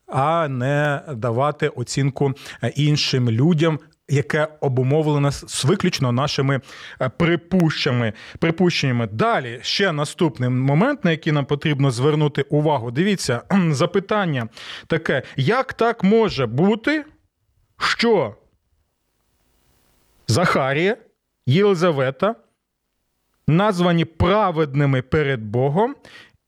а 0.06 0.48
не 0.48 1.02
давати 1.14 1.68
оцінку 1.68 2.32
іншим 2.76 3.30
людям 3.30 3.78
яке 4.10 4.48
обумовлено 4.60 5.30
з 5.32 5.64
виключно 5.64 6.12
нашими 6.12 6.60
е, 7.00 7.08
припущеннями. 7.08 8.12
припущеннями. 8.38 9.06
Далі 9.06 9.58
ще 9.62 9.92
наступний 9.92 10.48
момент, 10.48 11.04
на 11.04 11.10
який 11.10 11.32
нам 11.32 11.44
потрібно 11.44 11.90
звернути 11.90 12.42
увагу. 12.42 12.90
Дивіться, 12.90 13.42
запитання 13.70 14.48
таке: 14.86 15.22
як 15.36 15.72
так 15.72 16.04
може 16.04 16.46
бути, 16.46 17.04
що 17.78 18.34
Захарія, 20.28 20.96
Єлизавета 21.46 22.34
названі 23.46 24.04
праведними 24.04 25.02
перед 25.02 25.42
Богом, 25.42 25.94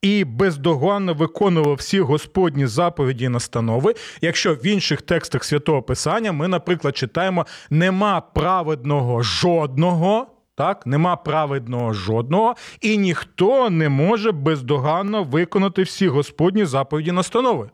і 0.02 0.24
бездоганно 0.24 1.14
виконував 1.14 1.74
всі 1.74 2.00
Господні 2.00 2.66
заповіді 2.66 3.24
і 3.24 3.28
настанови. 3.28 3.94
Якщо 4.20 4.54
в 4.54 4.66
інших 4.66 5.02
текстах 5.02 5.44
святого 5.44 5.82
Писання 5.82 6.32
ми, 6.32 6.48
наприклад, 6.48 6.96
читаємо 6.96 7.46
нема 7.70 8.20
праведного 8.20 9.22
жодного. 9.22 10.26
Так, 10.54 10.86
нема 10.86 11.16
праведного 11.16 11.92
жодного, 11.92 12.54
і 12.80 12.98
ніхто 12.98 13.70
не 13.70 13.88
може 13.88 14.32
бездоганно 14.32 15.24
виконати 15.24 15.82
всі 15.82 16.08
Господні 16.08 16.64
заповіді 16.64 17.12
настанови. 17.12 17.70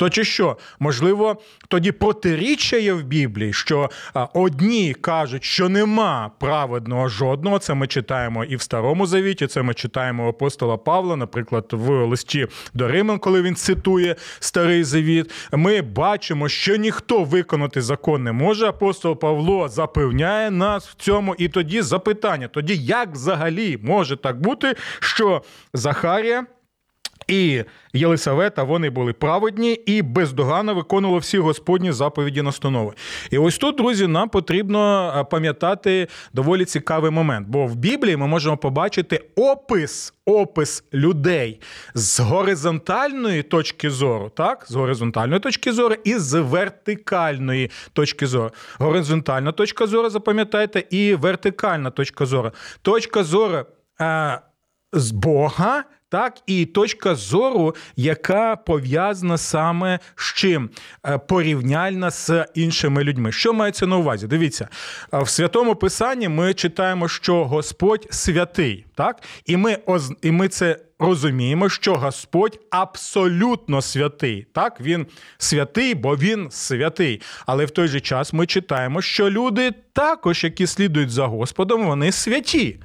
То 0.00 0.10
чи 0.10 0.24
що? 0.24 0.56
Можливо, 0.78 1.36
тоді 1.68 1.92
протиріччя 1.92 2.76
є 2.76 2.92
в 2.92 3.02
Біблії, 3.02 3.52
що 3.52 3.90
одні 4.34 4.94
кажуть, 4.94 5.44
що 5.44 5.68
нема 5.68 6.30
праведного 6.38 7.08
жодного. 7.08 7.58
Це 7.58 7.74
ми 7.74 7.86
читаємо 7.86 8.44
і 8.44 8.56
в 8.56 8.62
Старому 8.62 9.06
Завіті, 9.06 9.46
це 9.46 9.62
ми 9.62 9.74
читаємо 9.74 10.28
апостола 10.28 10.76
Павла, 10.76 11.16
наприклад, 11.16 11.66
в 11.70 12.04
листі 12.04 12.46
до 12.74 12.88
Римлян, 12.88 13.18
коли 13.18 13.42
він 13.42 13.54
цитує 13.54 14.16
Старий 14.38 14.84
Завіт. 14.84 15.32
Ми 15.52 15.82
бачимо, 15.82 16.48
що 16.48 16.76
ніхто 16.76 17.24
виконати 17.24 17.82
закон 17.82 18.24
не 18.24 18.32
може. 18.32 18.66
Апостол 18.66 19.18
Павло 19.18 19.68
запевняє 19.68 20.50
нас 20.50 20.88
в 20.88 20.94
цьому. 20.94 21.34
І 21.38 21.48
тоді 21.48 21.82
запитання: 21.82 22.48
тоді 22.48 22.76
як 22.76 23.12
взагалі 23.12 23.78
може 23.82 24.16
так 24.16 24.40
бути, 24.40 24.74
що 25.00 25.42
Захарія 25.74 26.46
і 27.30 27.64
Єлисавета 27.92 28.62
вони 28.62 28.90
були 28.90 29.12
праведні 29.12 29.72
і 29.72 30.02
бездоганно 30.02 30.74
виконували 30.74 31.18
всі 31.18 31.38
Господні 31.38 31.92
заповіді 31.92 32.42
настанови. 32.42 32.92
І 33.30 33.38
ось 33.38 33.58
тут, 33.58 33.76
друзі, 33.76 34.06
нам 34.06 34.28
потрібно 34.28 35.12
е, 35.16 35.24
пам'ятати 35.24 36.08
доволі 36.32 36.64
цікавий 36.64 37.10
момент. 37.10 37.48
Бо 37.48 37.66
в 37.66 37.76
Біблії 37.76 38.16
ми 38.16 38.26
можемо 38.26 38.56
побачити 38.56 39.20
опис 39.36 40.14
опис 40.24 40.84
людей 40.94 41.60
з 41.94 42.20
горизонтальної 42.20 43.42
точки 43.42 43.90
зору, 43.90 44.30
так, 44.36 44.64
з 44.68 44.74
горизонтальної 44.74 45.40
точки 45.40 45.72
зору 45.72 45.94
і 46.04 46.14
з 46.14 46.40
вертикальної 46.40 47.70
точки 47.92 48.26
зору. 48.26 48.50
Горизонтальна 48.78 49.52
точка 49.52 49.86
зору, 49.86 50.10
запам'ятайте, 50.10 50.84
і 50.90 51.14
вертикальна 51.14 51.90
точка 51.90 52.26
зору. 52.26 52.50
Точка 52.82 53.24
зору. 53.24 53.66
Е, 54.00 54.40
з 54.92 55.10
Бога 55.10 55.84
так 56.10 56.38
і 56.46 56.66
точка 56.66 57.14
зору, 57.14 57.74
яка 57.96 58.56
пов'язана 58.56 59.38
саме 59.38 59.98
з 60.16 60.34
чим 60.34 60.70
е, 61.06 61.18
порівняльна 61.18 62.10
з 62.10 62.46
іншими 62.54 63.04
людьми. 63.04 63.32
Що 63.32 63.52
мається 63.52 63.86
на 63.86 63.96
увазі? 63.96 64.26
Дивіться, 64.26 64.68
в 65.12 65.28
святому 65.28 65.74
писанні 65.74 66.28
ми 66.28 66.54
читаємо, 66.54 67.08
що 67.08 67.44
Господь 67.44 68.06
святий, 68.10 68.84
так 68.94 69.22
і 69.46 69.56
ми 69.56 69.78
і 70.22 70.30
ми 70.30 70.48
це. 70.48 70.76
Розуміємо, 71.02 71.68
що 71.68 71.94
Господь 71.94 72.58
абсолютно 72.70 73.82
святий. 73.82 74.46
Так, 74.52 74.80
він 74.80 75.06
святий, 75.38 75.94
бо 75.94 76.16
він 76.16 76.50
святий. 76.50 77.20
Але 77.46 77.64
в 77.64 77.70
той 77.70 77.88
же 77.88 78.00
час 78.00 78.32
ми 78.32 78.46
читаємо, 78.46 79.02
що 79.02 79.30
люди 79.30 79.72
також, 79.92 80.44
які 80.44 80.66
слідують 80.66 81.10
за 81.10 81.26
Господом, 81.26 81.86
вони 81.86 82.12
святі. 82.12 82.80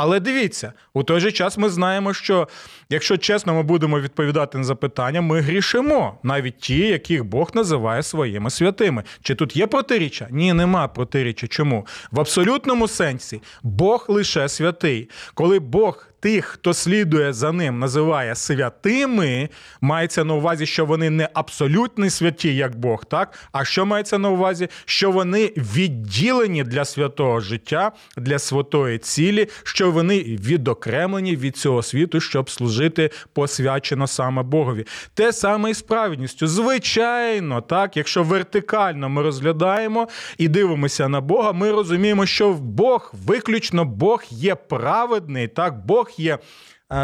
Але 0.00 0.20
дивіться, 0.20 0.72
у 0.94 1.02
той 1.02 1.20
же 1.20 1.32
час 1.32 1.58
ми 1.58 1.68
знаємо, 1.68 2.14
що 2.14 2.48
якщо 2.90 3.16
чесно, 3.16 3.54
ми 3.54 3.62
будемо 3.62 4.00
відповідати 4.00 4.58
на 4.58 4.64
запитання, 4.64 5.20
ми 5.20 5.40
грішимо, 5.40 6.18
навіть 6.22 6.58
ті, 6.58 6.78
яких 6.78 7.24
Бог 7.24 7.50
називає 7.54 8.02
своїми 8.02 8.50
святими. 8.50 9.02
Чи 9.22 9.34
тут 9.34 9.56
є 9.56 9.66
протиріччя? 9.66 10.28
Ні, 10.30 10.52
нема 10.52 10.88
протиріччя. 10.88 11.46
Чому? 11.46 11.86
В 12.10 12.20
абсолютному 12.20 12.88
сенсі 12.88 13.42
Бог 13.62 14.04
лише 14.08 14.48
святий. 14.48 15.10
Коли 15.34 15.58
Бог 15.58 16.08
тих, 16.20 16.44
хто 16.44 16.74
слідує 16.74 17.32
за 17.32 17.52
ним, 17.52 17.78
називає 17.78 18.34
святими, 18.34 19.48
мається 19.80 20.24
на 20.24 20.34
увазі, 20.34 20.66
що 20.66 20.86
вони 20.86 21.10
не 21.10 21.28
абсолютно 21.34 22.10
святі, 22.10 22.54
як 22.54 22.76
Бог, 22.76 23.04
так? 23.04 23.38
А 23.52 23.64
що 23.64 23.86
мається 23.86 24.18
на 24.18 24.30
увазі? 24.30 24.68
Що 24.84 25.10
вони 25.10 25.52
відділені 25.56 26.64
для 26.64 26.84
святого 26.84 27.40
життя, 27.40 27.92
для 28.16 28.38
святої 28.38 28.98
цілі, 28.98 29.48
що 29.62 29.90
вони 29.90 30.18
відокремлені 30.18 31.36
від 31.36 31.56
цього 31.56 31.82
світу, 31.82 32.20
щоб 32.20 32.50
служити 32.50 33.10
посвячено 33.32 34.06
саме 34.06 34.42
Богові. 34.42 34.86
Те 35.14 35.32
саме 35.32 35.70
і 35.70 35.74
з 35.74 35.82
праведністю. 35.82 36.46
Звичайно, 36.46 37.60
так, 37.60 37.96
якщо 37.96 38.22
вертикально 38.22 39.08
ми 39.08 39.22
розглядаємо 39.22 40.08
і 40.38 40.48
дивимося 40.48 41.08
на 41.08 41.20
Бога, 41.20 41.52
ми 41.52 41.70
розуміємо, 41.70 42.26
що 42.26 42.52
Бог 42.52 43.12
виключно 43.26 43.84
Бог 43.84 44.24
є 44.30 44.54
праведний, 44.54 45.48
так, 45.48 45.86
Бог 45.86 46.07
є. 46.16 46.34
Е, 46.34 46.38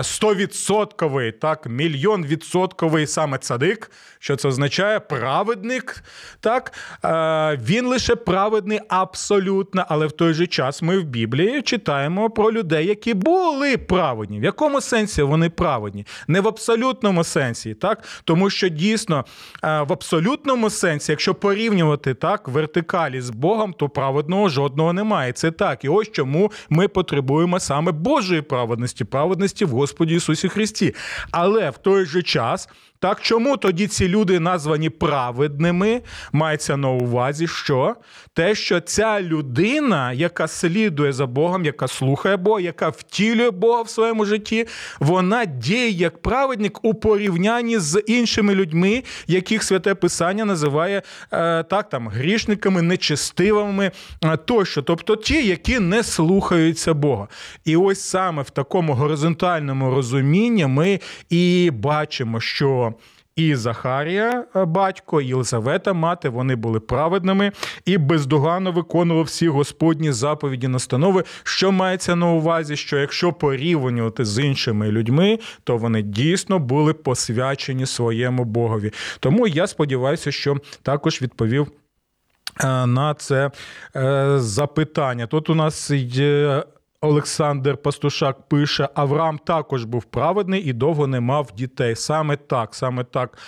стовідсотковий, 0.03 1.33
так, 1.33 1.67
мільйон 1.67 2.27
відсотковий 2.27 3.07
саме 3.07 3.39
цадик, 3.39 3.91
що 4.19 4.37
це 4.37 4.49
означає 4.49 5.01
праведник. 5.01 6.05
Так, 6.41 6.73
е, 7.05 7.59
Він 7.63 7.87
лише 7.87 8.17
праведний 8.17 8.81
абсолютно, 8.89 9.85
але 9.89 10.07
в 10.07 10.13
той 10.13 10.35
же 10.35 10.47
час 10.47 10.83
ми 10.83 10.99
в 10.99 11.05
Біблії 11.05 11.63
читаємо 11.63 12.31
про 12.31 12.53
людей, 12.53 12.87
які 12.87 13.15
були 13.15 13.77
праведні. 13.77 14.41
В 14.41 14.45
якому 14.45 14.81
сенсі 14.81 15.23
вони 15.23 15.51
праведні? 15.51 16.07
Не 16.29 16.41
в 16.41 16.49
абсолютному 16.49 17.25
сенсі, 17.25 17.75
так? 17.75 18.05
Тому 18.25 18.51
що 18.51 18.69
дійсно 18.69 19.25
е, 19.65 19.83
в 19.83 19.93
абсолютному 19.93 20.71
сенсі, 20.71 21.13
якщо 21.13 21.35
порівнювати 21.35 22.15
так, 22.15 22.49
вертикалі 22.49 23.21
з 23.21 23.31
Богом, 23.31 23.73
то 23.73 23.89
праведного 23.89 24.49
жодного 24.49 24.93
немає. 24.93 25.33
Це 25.33 25.51
так. 25.51 25.85
І 25.85 25.89
ось 25.89 26.13
чому 26.13 26.53
ми 26.69 26.89
потребуємо 26.89 27.61
саме 27.61 27.93
Божої 27.93 28.43
праведності, 28.43 29.05
праведності 29.05 29.65
в 29.75 29.77
Господі 29.77 30.15
Ісусі 30.15 30.49
Христі. 30.49 30.95
Але 31.31 31.71
в 31.71 31.79
той 31.79 32.07
же 32.07 32.23
час 32.23 32.69
так 33.05 33.21
чому 33.21 33.57
тоді 33.57 33.87
ці 33.87 34.09
люди 34.09 34.41
названі 34.41 34.91
праведними? 34.91 36.03
Мається 36.33 36.77
на 36.77 36.89
увазі, 36.89 37.47
що 37.47 37.97
те, 38.35 38.55
що 38.55 38.81
ця 38.81 39.23
людина, 39.23 40.13
яка 40.13 40.49
слідує 40.49 41.13
за 41.13 41.27
Богом, 41.27 41.65
яка 41.65 41.89
слухає 41.89 42.37
Бога, 42.37 42.61
яка 42.61 42.89
втілює 42.89 43.51
Бога 43.51 43.83
в 43.83 43.89
своєму 43.89 44.25
житті, 44.25 44.67
вона 45.01 45.45
діє 45.45 45.89
як 45.89 46.23
праведник 46.23 46.85
у 46.85 46.95
порівнянні 46.95 47.79
з 47.79 48.03
іншими 48.07 48.55
людьми, 48.55 49.03
яких 49.27 49.63
святе 49.63 49.95
Писання 49.95 50.45
називає 50.45 51.03
е, 51.33 51.63
так 51.63 51.89
там 51.89 52.09
грішниками, 52.09 52.83
нечестивими 52.83 53.91
е, 54.25 54.37
тощо, 54.37 54.83
тобто 54.83 55.17
ті, 55.17 55.47
які 55.47 55.79
не 55.79 56.03
слухаються 56.03 56.95
Бога. 56.95 57.29
І 57.65 57.77
ось 57.77 58.01
саме 58.01 58.43
в 58.43 58.51
такому 58.51 58.93
горизонтальному 58.93 59.95
розумінні 59.95 60.67
ми 60.67 61.01
і 61.31 61.71
бачимо, 61.75 62.41
що 62.41 62.94
і 63.37 63.55
Захарія, 63.55 64.45
е, 64.57 64.65
батько, 64.65 65.21
і 65.21 65.27
Єлизавета, 65.27 65.93
мати, 65.93 66.29
вони 66.29 66.57
були 66.57 66.81
праведними 66.81 67.53
і 67.85 67.99
бездоганно 67.99 68.73
виконували 68.73 69.25
всі 69.25 69.49
господні 69.49 70.13
заповіді 70.13 70.69
настанови, 70.69 71.25
що 71.43 71.73
мається 71.73 72.17
на 72.17 72.31
увазі, 72.31 72.77
що 72.77 72.99
якщо 72.99 73.33
порівнювати 73.33 74.25
з 74.25 74.45
іншими 74.45 74.91
людьми, 74.91 75.39
то 75.65 75.77
вони 75.77 76.03
дійсно 76.03 76.59
були 76.59 76.93
посвячені 76.93 77.87
своєму 77.87 78.45
Богові. 78.45 78.93
Тому 79.21 79.47
я 79.47 79.67
сподіваюся, 79.67 80.33
що 80.33 80.57
також 80.83 81.23
відповів. 81.23 81.73
Е, 82.61 82.87
на 82.87 83.15
це 83.15 83.51
е, 83.97 84.35
запитання. 84.39 85.27
Тут 85.27 85.51
у 85.51 85.55
нас 85.55 85.91
є 85.91 86.65
Олександр 87.05 87.77
Пастушак 87.77 88.49
пише: 88.49 88.89
Авраам 88.95 89.39
також 89.39 89.85
був 89.85 90.05
праведний 90.05 90.63
і 90.63 90.73
довго 90.73 91.07
не 91.07 91.21
мав 91.21 91.51
дітей. 91.57 91.97
Саме 91.97 92.37
так, 92.37 92.75
саме 92.75 93.05
так. 93.05 93.39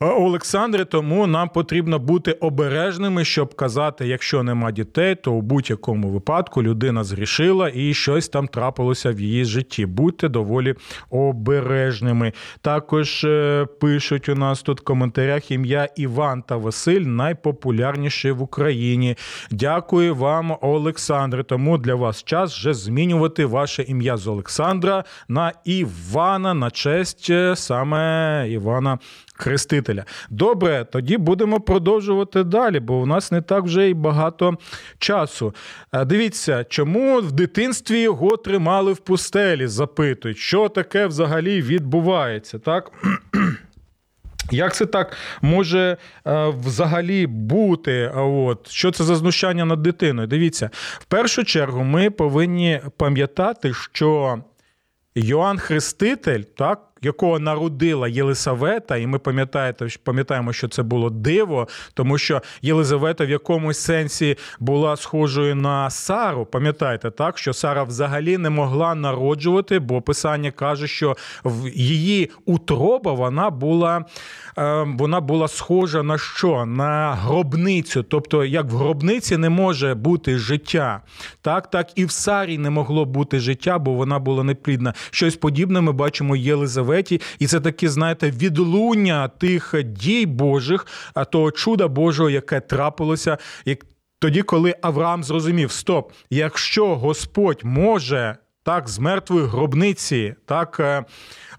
Олександре, 0.00 0.84
тому 0.84 1.26
нам 1.26 1.48
потрібно 1.48 1.98
бути 1.98 2.32
обережними, 2.32 3.24
щоб 3.24 3.54
казати, 3.54 4.06
якщо 4.06 4.42
нема 4.42 4.72
дітей, 4.72 5.14
то 5.14 5.32
у 5.32 5.42
будь-якому 5.42 6.08
випадку 6.08 6.62
людина 6.62 7.04
згрішила 7.04 7.70
і 7.74 7.94
щось 7.94 8.28
там 8.28 8.48
трапилося 8.48 9.10
в 9.10 9.20
її 9.20 9.44
житті. 9.44 9.86
Будьте 9.86 10.28
доволі 10.28 10.74
обережними. 11.10 12.32
Також 12.60 13.24
е, 13.24 13.66
пишуть 13.80 14.28
у 14.28 14.34
нас 14.34 14.62
тут 14.62 14.80
в 14.80 14.84
коментарях 14.84 15.50
ім'я 15.50 15.88
Іван 15.96 16.42
та 16.42 16.56
Василь 16.56 17.00
найпопулярніші 17.00 18.30
в 18.30 18.42
Україні. 18.42 19.16
Дякую 19.50 20.14
вам, 20.14 20.56
Олександре. 20.60 21.42
Тому 21.42 21.78
для 21.78 21.94
вас 21.94 22.24
час 22.24 22.54
вже 22.54 22.74
змінювати 22.74 23.46
ваше 23.46 23.82
ім'я 23.82 24.16
з 24.16 24.26
Олександра 24.26 25.04
на 25.28 25.52
Івана 25.64 26.54
на 26.54 26.70
честь 26.70 27.26
е, 27.30 27.56
саме 27.56 28.46
Івана 28.50 28.98
Хрестителя. 29.40 30.04
Добре, 30.30 30.86
тоді 30.92 31.16
будемо 31.16 31.60
продовжувати 31.60 32.44
далі, 32.44 32.80
бо 32.80 32.94
у 32.94 33.06
нас 33.06 33.32
не 33.32 33.40
так 33.40 33.64
вже 33.64 33.88
й 33.88 33.94
багато 33.94 34.58
часу. 34.98 35.54
Дивіться, 36.06 36.64
чому 36.68 37.20
в 37.20 37.32
дитинстві 37.32 38.00
його 38.00 38.36
тримали 38.36 38.92
в 38.92 38.98
пустелі? 38.98 39.66
Запитують, 39.66 40.38
що 40.38 40.68
таке 40.68 41.06
взагалі 41.06 41.62
відбувається, 41.62 42.58
так? 42.58 42.92
Як 44.50 44.74
це 44.74 44.86
так 44.86 45.16
може 45.42 45.96
е, 46.26 46.48
взагалі 46.64 47.26
бути? 47.26 48.12
От 48.16 48.70
що 48.70 48.90
це 48.90 49.04
за 49.04 49.16
знущання 49.16 49.64
над 49.64 49.82
дитиною? 49.82 50.28
Дивіться, 50.28 50.70
в 50.98 51.04
першу 51.04 51.44
чергу 51.44 51.84
ми 51.84 52.10
повинні 52.10 52.80
пам'ятати, 52.96 53.72
що 53.74 54.38
Йоанн 55.14 55.58
Хреститель, 55.58 56.42
так, 56.42 56.87
якого 57.02 57.38
народила 57.38 58.08
Єлисавета, 58.08 58.96
і 58.96 59.06
ми 59.06 59.18
пам'ятаємо, 60.04 60.52
що 60.52 60.68
це 60.68 60.82
було 60.82 61.10
диво, 61.10 61.68
тому 61.94 62.18
що 62.18 62.42
Єлизавета 62.62 63.26
в 63.26 63.30
якомусь 63.30 63.78
сенсі 63.78 64.36
була 64.60 64.96
схожою 64.96 65.54
на 65.54 65.90
Сару. 65.90 66.46
Пам'ятаєте, 66.46 67.10
так 67.10 67.38
що 67.38 67.52
Сара 67.52 67.84
взагалі 67.84 68.38
не 68.38 68.50
могла 68.50 68.94
народжувати, 68.94 69.78
бо 69.78 70.00
писання 70.00 70.50
каже, 70.50 70.86
що 70.86 71.16
в 71.44 71.68
її 71.68 72.30
утроба 72.44 73.12
вона 73.12 73.50
була 73.50 74.04
е, 74.58 74.86
вона 74.98 75.20
була 75.20 75.48
схожа 75.48 76.02
на 76.02 76.18
що? 76.18 76.66
На 76.66 77.14
гробницю. 77.14 78.02
Тобто, 78.02 78.44
як 78.44 78.66
в 78.66 78.76
гробниці 78.76 79.36
не 79.36 79.48
може 79.48 79.94
бути 79.94 80.38
життя, 80.38 81.00
так 81.42 81.70
так 81.70 81.88
і 81.94 82.04
в 82.04 82.10
Сарі 82.10 82.58
не 82.58 82.70
могло 82.70 83.04
бути 83.04 83.38
життя, 83.38 83.78
бо 83.78 83.92
вона 83.92 84.18
була 84.18 84.44
неплідна. 84.44 84.94
Щось 85.10 85.36
подібне 85.36 85.80
ми 85.80 85.92
бачимо 85.92 86.36
Єлизаветі 86.36 86.87
Єлизаветі, 86.88 87.20
і 87.38 87.46
це 87.46 87.60
таке, 87.60 87.88
знаєте, 87.88 88.30
відлуння 88.30 89.28
тих 89.28 89.74
дій 89.84 90.26
Божих, 90.26 90.86
того 91.30 91.50
чуда 91.50 91.88
Божого, 91.88 92.30
яке 92.30 92.60
трапилося, 92.60 93.38
як 93.64 93.86
тоді, 94.18 94.42
коли 94.42 94.74
Авраам 94.82 95.24
зрозумів: 95.24 95.70
стоп, 95.70 96.12
якщо 96.30 96.96
Господь 96.96 97.60
може 97.62 98.36
так 98.62 98.88
з 98.88 98.98
мертвої 98.98 99.46
гробниці, 99.46 100.34
так. 100.46 100.80
Е, 100.80 101.04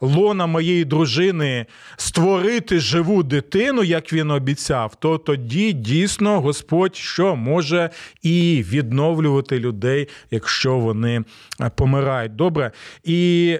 лона 0.01 0.45
моєї 0.45 0.85
дружини 0.85 1.65
створити 1.97 2.79
живу 2.79 3.23
дитину, 3.23 3.83
як 3.83 4.13
він 4.13 4.31
обіцяв, 4.31 4.95
то 4.95 5.17
тоді 5.17 5.73
дійсно 5.73 6.41
Господь 6.41 6.95
що 6.95 7.35
може 7.35 7.89
і 8.21 8.65
відновлювати 8.69 9.59
людей, 9.59 10.07
якщо 10.31 10.77
вони 10.77 11.23
е, 11.61 11.71
помирають. 11.75 12.35
Добре. 12.35 12.71
І 13.03 13.59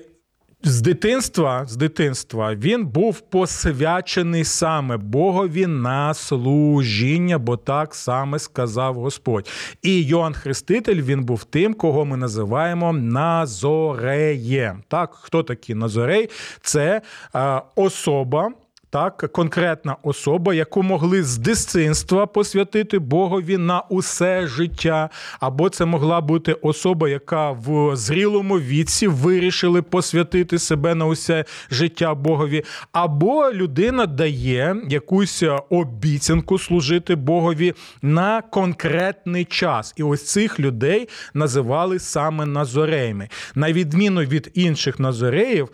з 0.63 0.81
дитинства 0.81 1.65
з 1.67 1.75
дитинства 1.75 2.55
він 2.55 2.85
був 2.85 3.19
посвячений 3.19 4.43
саме 4.43 4.97
Богові 4.97 5.67
на 5.67 6.13
служіння, 6.13 7.37
бо 7.37 7.57
так 7.57 7.95
саме 7.95 8.39
сказав 8.39 8.95
Господь. 8.95 9.49
І 9.81 10.01
Йоанн 10.01 10.33
Хреститель 10.33 11.01
він 11.01 11.23
був 11.23 11.43
тим, 11.43 11.73
кого 11.73 12.05
ми 12.05 12.17
називаємо 12.17 12.93
Назореєм. 12.93 14.83
Так, 14.87 15.09
хто 15.13 15.43
такий 15.43 15.75
Назорей? 15.75 16.29
Це 16.61 17.01
е, 17.35 17.61
особа 17.75 18.51
так, 18.89 19.29
конкретна 19.31 19.95
особа, 20.03 20.53
яку 20.53 20.83
могли 20.83 21.23
з 21.23 21.37
дитинства 21.37 22.25
посвятити 22.25 22.99
Богові 22.99 23.57
на 23.57 23.81
усе 23.81 24.47
життя, 24.47 25.09
або 25.39 25.69
це 25.69 25.85
могла 25.85 26.21
бути 26.21 26.53
особа, 26.53 27.09
яка 27.09 27.51
в 27.51 27.95
зрілому 27.95 28.59
віці 28.59 29.07
вирішили 29.07 29.81
посвятити 29.81 30.59
себе 30.59 30.95
на 30.95 31.05
усе 31.05 31.45
життя 31.71 32.15
Богові, 32.15 32.63
або 32.91 33.51
людина 33.51 34.05
дає 34.05 34.75
якусь 34.89 35.43
обіцянку 35.69 36.59
служити 36.59 37.15
Богові 37.15 37.73
на 38.01 38.41
конкретний 38.41 39.45
час. 39.45 39.93
І 39.97 40.03
ось 40.03 40.25
цих 40.25 40.59
людей 40.59 41.09
називали 41.33 41.99
саме 41.99 42.45
назореями. 42.45 43.29
На 43.55 43.71
відміну 43.71 44.21
від 44.21 44.51
інших 44.53 44.99
назореїв 44.99 45.69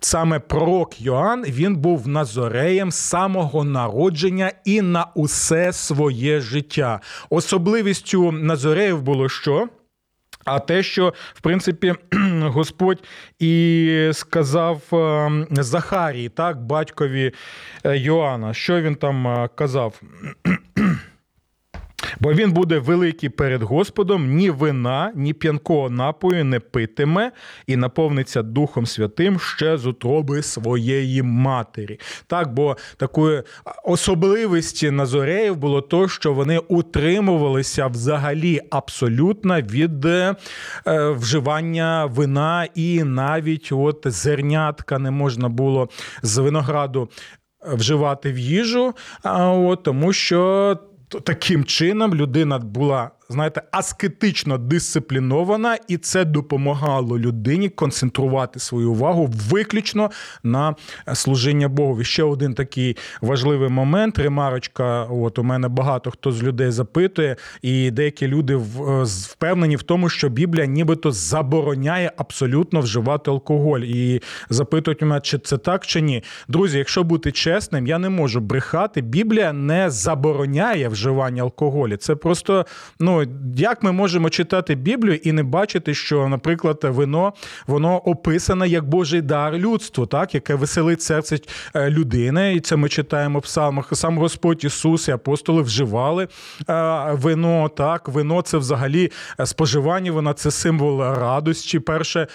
саме 0.00 0.38
пророк 0.38 1.00
Йоанн 1.00 1.44
він 1.44 1.76
був 1.76 2.08
назореєм 2.08 2.92
самого 2.92 3.64
народження 3.64 4.52
і 4.64 4.82
на 4.82 5.06
усе 5.14 5.72
своє 5.72 6.40
життя. 6.40 7.00
Особливістю 7.30 8.32
назореїв 8.32 9.02
було 9.02 9.28
що? 9.28 9.68
А 10.44 10.58
те, 10.58 10.82
що 10.82 11.14
в 11.34 11.40
принципі 11.40 11.94
Господь 12.42 13.04
і 13.38 14.10
сказав 14.12 14.82
ем, 14.92 15.46
Захарії, 15.50 16.28
так, 16.28 16.62
батькові 16.62 17.32
е, 17.84 17.98
Йоанна, 17.98 18.54
що 18.54 18.80
він 18.80 18.94
там 18.94 19.26
е, 19.26 19.48
казав? 19.54 20.00
Бо 22.20 22.32
він 22.32 22.52
буде 22.52 22.78
великий 22.78 23.28
перед 23.28 23.62
Господом, 23.62 24.34
ні 24.34 24.50
вина, 24.50 25.12
ні 25.14 25.32
п'янкого 25.32 25.90
напою 25.90 26.44
не 26.44 26.60
питиме 26.60 27.32
і 27.66 27.76
наповниться 27.76 28.42
Духом 28.42 28.86
Святим 28.86 29.40
ще 29.40 29.78
з 29.78 29.86
утроби 29.86 30.42
своєї 30.42 31.22
матері. 31.22 32.00
Так, 32.26 32.54
бо 32.54 32.76
такої 32.96 33.42
особливості 33.84 34.90
Назореїв 34.90 35.56
було 35.56 35.80
то, 35.80 36.08
що 36.08 36.32
вони 36.32 36.58
утримувалися 36.58 37.86
взагалі 37.86 38.60
абсолютно 38.70 39.60
від 39.60 40.04
е, 40.04 40.34
вживання 40.86 42.06
вина, 42.06 42.68
і 42.74 43.04
навіть 43.04 43.68
от 43.72 44.02
зернятка 44.04 44.98
не 44.98 45.10
можна 45.10 45.48
було 45.48 45.88
з 46.22 46.38
винограду 46.38 47.08
вживати 47.66 48.32
в 48.32 48.38
їжу, 48.38 48.94
а 49.22 49.50
от 49.50 49.82
тому 49.82 50.12
що 50.12 50.78
таким 51.08 51.64
чином 51.64 52.14
людина 52.14 52.58
була 52.58 53.10
знаєте, 53.30 53.62
аскетично 53.70 54.58
дисциплінована, 54.58 55.78
і 55.88 55.96
це 55.96 56.24
допомагало 56.24 57.18
людині 57.18 57.68
концентрувати 57.68 58.60
свою 58.60 58.90
увагу 58.90 59.30
виключно 59.50 60.10
на 60.42 60.74
служіння 61.14 61.68
Богові. 61.68 62.04
Ще 62.04 62.22
один 62.22 62.54
такий 62.54 62.96
важливий 63.20 63.68
момент. 63.68 64.18
Ремарочка, 64.18 65.04
от 65.04 65.38
у 65.38 65.42
мене 65.42 65.68
багато 65.68 66.10
хто 66.10 66.32
з 66.32 66.42
людей 66.42 66.70
запитує, 66.70 67.36
і 67.62 67.90
деякі 67.90 68.28
люди 68.28 68.56
впевнені 69.02 69.76
в 69.76 69.82
тому, 69.82 70.08
що 70.08 70.28
Біблія 70.28 70.66
нібито 70.66 71.12
забороняє 71.12 72.12
абсолютно 72.16 72.80
вживати 72.80 73.30
алкоголь. 73.30 73.80
І 73.80 74.22
запитують 74.50 75.02
мене, 75.02 75.20
чи 75.20 75.38
це 75.38 75.58
так, 75.58 75.86
чи 75.86 76.00
ні. 76.00 76.24
Друзі, 76.48 76.78
якщо 76.78 77.04
бути 77.04 77.32
чесним, 77.32 77.86
я 77.86 77.98
не 77.98 78.08
можу 78.08 78.40
брехати. 78.40 79.00
Біблія 79.00 79.52
не 79.52 79.90
забороняє 79.90 80.88
вживання 80.88 81.42
алкоголю. 81.42 81.96
Це 81.96 82.14
просто 82.14 82.66
ну 83.00 83.17
як 83.56 83.82
ми 83.82 83.92
можемо 83.92 84.30
читати 84.30 84.74
Біблію 84.74 85.14
і 85.14 85.32
не 85.32 85.42
бачити, 85.42 85.94
що, 85.94 86.28
наприклад, 86.28 86.78
вино 86.82 87.32
воно 87.66 87.96
описане 87.96 88.68
як 88.68 88.88
Божий 88.88 89.22
дар 89.22 89.54
людству, 89.54 90.06
так 90.06 90.34
яке 90.34 90.54
веселить 90.54 91.02
серце 91.02 91.38
е, 91.74 91.90
людини, 91.90 92.54
і 92.54 92.60
це 92.60 92.76
ми 92.76 92.88
читаємо 92.88 93.38
в 93.38 93.42
псалмах. 93.42 93.88
Сам 93.92 94.18
Господь 94.18 94.64
Ісус 94.64 95.08
і 95.08 95.10
апостоли 95.10 95.62
вживали 95.62 96.28
е, 96.68 97.08
вино. 97.12 97.68
Так, 97.68 98.08
вино 98.08 98.42
це 98.42 98.58
взагалі 98.58 99.10
е, 99.40 99.46
споживання. 99.46 100.12
Вона 100.12 100.34
це 100.34 100.50
символ 100.50 101.00
радості. 101.00 101.78
Перше, 101.78 102.26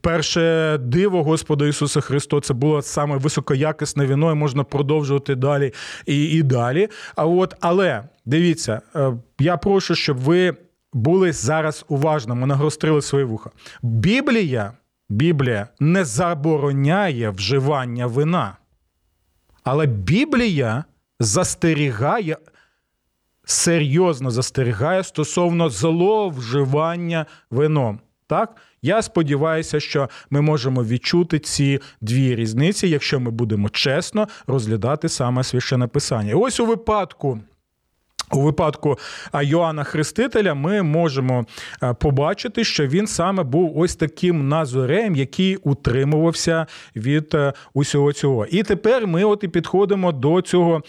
перше 0.00 0.78
диво 0.78 1.24
Господа 1.24 1.66
Ісуса 1.66 2.00
Христа 2.00 2.40
це 2.40 2.54
було 2.54 2.82
саме 2.82 3.16
високоякісне 3.16 4.06
вино, 4.06 4.32
і 4.32 4.34
можна 4.34 4.64
продовжувати 4.64 5.34
далі 5.34 5.72
і, 6.06 6.24
і 6.24 6.42
далі. 6.42 6.88
А 7.16 7.26
от 7.26 7.54
але. 7.60 8.02
Дивіться, 8.28 8.80
е, 8.96 9.12
я 9.38 9.56
прошу, 9.56 9.94
щоб 9.94 10.18
ви 10.18 10.56
були 10.92 11.32
зараз 11.32 11.84
уважними, 11.88 12.46
нагострили 12.46 13.02
свої 13.02 13.24
вуха. 13.24 13.50
Біблія, 13.82 14.72
Біблія 15.08 15.68
не 15.80 16.04
забороняє 16.04 17.30
вживання 17.30 18.06
вина. 18.06 18.56
Але 19.64 19.86
Біблія 19.86 20.84
застерігає, 21.20 22.36
серйозно 23.44 24.30
застерігає 24.30 25.04
стосовно 25.04 25.70
зловживання 25.70 27.26
вином. 27.50 28.00
Так? 28.26 28.56
Я 28.82 29.02
сподіваюся, 29.02 29.80
що 29.80 30.08
ми 30.30 30.40
можемо 30.40 30.84
відчути 30.84 31.38
ці 31.38 31.80
дві 32.00 32.34
різниці, 32.34 32.88
якщо 32.88 33.20
ми 33.20 33.30
будемо 33.30 33.68
чесно 33.68 34.28
розглядати 34.46 35.08
саме 35.08 35.44
священне 35.44 35.86
писання. 35.86 36.30
І 36.30 36.34
ось 36.34 36.60
у 36.60 36.66
випадку. 36.66 37.40
У 38.32 38.40
випадку 38.40 38.98
Йоанна 39.42 39.84
Хрестителя 39.84 40.54
ми 40.54 40.82
можемо 40.82 41.46
побачити, 41.98 42.64
що 42.64 42.86
він 42.86 43.06
саме 43.06 43.42
був 43.42 43.78
ось 43.78 43.96
таким 43.96 44.48
назореєм, 44.48 45.16
який 45.16 45.56
утримувався 45.56 46.66
від 46.96 47.34
е, 47.34 47.52
усього 47.74 48.12
цього. 48.12 48.46
І 48.46 48.62
тепер 48.62 49.06
ми 49.06 49.24
от 49.24 49.44
і 49.44 49.48
підходимо 49.48 50.12
до 50.12 50.40
цього 50.40 50.82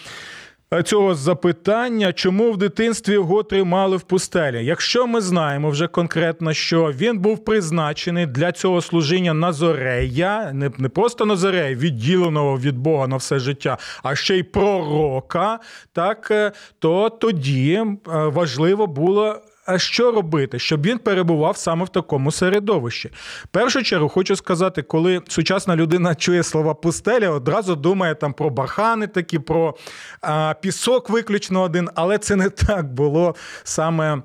цього 0.86 1.16
запитання, 1.16 2.14
чому 2.14 2.52
в 2.52 2.58
дитинстві 2.58 3.14
його 3.14 3.44
тримали 3.44 3.98
в 3.98 4.02
пустелі. 4.02 4.66
Якщо 4.66 5.08
ми 5.08 5.22
знаємо 5.22 5.70
вже 5.70 5.88
конкретно, 5.88 6.54
що 6.54 6.92
він 6.92 7.20
був 7.20 7.46
призначений 7.46 8.26
для 8.26 8.52
цього 8.52 8.82
служіння 8.82 9.34
Назорея, 9.34 10.52
не 10.54 10.72
не 10.78 10.90
просто 10.90 11.26
Назорея, 11.26 11.76
відділеного 11.76 12.58
від 12.58 12.78
Бога 12.78 13.08
на 13.08 13.18
все 13.18 13.40
життя, 13.40 13.78
а 14.04 14.16
ще 14.16 14.38
й 14.38 14.44
пророка, 14.44 15.60
так 15.94 16.28
е, 16.32 16.52
то 16.80 17.10
тоді 17.10 17.74
е, 17.74 17.98
важливо 18.08 18.88
було 18.88 19.42
а 19.70 19.80
що 19.80 20.12
робити, 20.12 20.60
щоб 20.60 20.86
він 20.86 20.98
перебував 20.98 21.58
саме 21.58 21.86
в 21.86 21.90
такому 21.90 22.32
середовищі? 22.32 23.12
Першу 23.52 23.84
чергу 23.84 24.10
хочу 24.10 24.36
сказати, 24.36 24.82
коли 24.82 25.22
сучасна 25.28 25.76
людина 25.76 26.16
чує 26.16 26.44
слова 26.44 26.74
пустеля, 26.74 27.30
одразу 27.30 27.76
думає 27.76 28.16
там 28.16 28.34
про 28.34 28.50
бархани, 28.50 29.08
такі 29.08 29.40
про 29.40 29.76
а, 30.22 30.54
пісок 30.62 31.10
виключно 31.10 31.62
один, 31.62 31.90
але 31.96 32.18
це 32.18 32.36
не 32.36 32.50
так 32.50 32.94
було 32.94 33.36
саме 33.64 34.22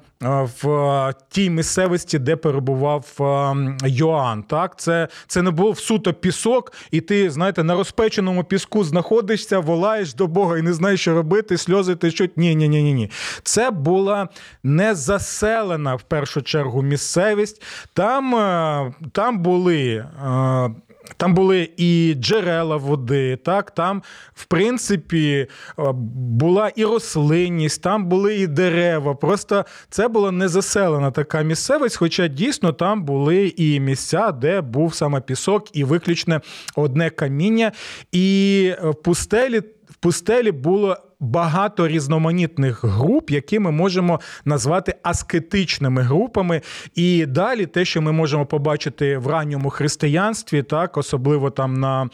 в 0.63 1.15
тій 1.29 1.51
місцевості, 1.51 2.19
де 2.19 2.37
перебував 2.37 3.07
Йоанн. 3.85 4.43
Так, 4.43 4.79
це 4.79 5.09
це 5.27 5.43
не 5.43 5.51
був 5.51 5.79
суто 5.79 6.15
пісок, 6.15 6.73
і 6.91 7.01
ти, 7.01 7.31
знаєте, 7.31 7.65
на 7.65 7.75
розпеченому 7.75 8.45
піску 8.45 8.85
знаходишся, 8.85 9.59
волаєш 9.59 10.15
до 10.15 10.27
Бога 10.27 10.59
і 10.59 10.63
не 10.63 10.73
знаєш, 10.73 11.01
що 11.01 11.15
робити, 11.15 11.59
сльози 11.59 11.97
течуть. 11.97 12.37
Ні, 12.37 12.55
ні, 12.55 12.69
ні, 12.69 12.83
ні, 12.83 12.93
ні. 12.93 13.11
Це 13.43 13.71
була 13.71 14.29
незаселена 14.63 15.95
в 15.95 16.03
першу 16.03 16.43
чергу 16.43 16.83
місцевість. 16.83 17.63
Там, 17.93 18.35
Там 19.13 19.39
були. 19.39 20.05
Там 21.17 21.35
були 21.35 21.71
і 21.77 22.14
джерела 22.19 22.77
води, 22.77 23.37
так 23.37 23.71
там, 23.71 24.03
в 24.35 24.45
принципі, 24.45 25.47
е, 25.79 25.83
була 26.14 26.69
і 26.69 26.85
рослинність, 26.85 27.83
там 27.83 28.05
були 28.05 28.37
і 28.37 28.47
дерева. 28.47 29.14
Просто 29.14 29.64
це 29.90 30.09
була 30.09 30.31
незаселена 30.31 31.11
така 31.11 31.43
місцевість, 31.43 31.97
хоча 31.97 32.29
дійсно 32.29 32.73
там 32.73 33.05
були 33.05 33.55
і 33.57 33.81
місця, 33.81 34.33
де 34.33 34.61
був 34.61 34.95
саме 34.95 35.21
пісок, 35.21 35.77
і 35.77 35.85
виключне 35.85 36.40
одне 36.77 37.11
каміння. 37.11 37.73
І 38.12 38.75
в 38.83 38.95
пустелі 38.95 39.62
в 39.90 39.95
пустелі 39.95 40.53
було 40.53 40.97
багато 41.25 41.89
різноманітних 41.89 42.85
груп, 42.85 43.31
які 43.31 43.59
ми 43.59 43.71
можемо 43.71 44.21
назвати 44.45 44.95
аскетичними 45.03 46.03
групами. 46.03 46.61
І 46.95 47.27
далі 47.27 47.67
те, 47.67 47.85
що 47.85 48.03
ми 48.03 48.13
можемо 48.13 48.47
побачити 48.47 49.19
в 49.19 49.27
ранньому 49.27 49.71
християнстві, 49.71 50.63
так 50.63 50.97
особливо 50.97 51.51
там 51.51 51.75
на 51.75 52.09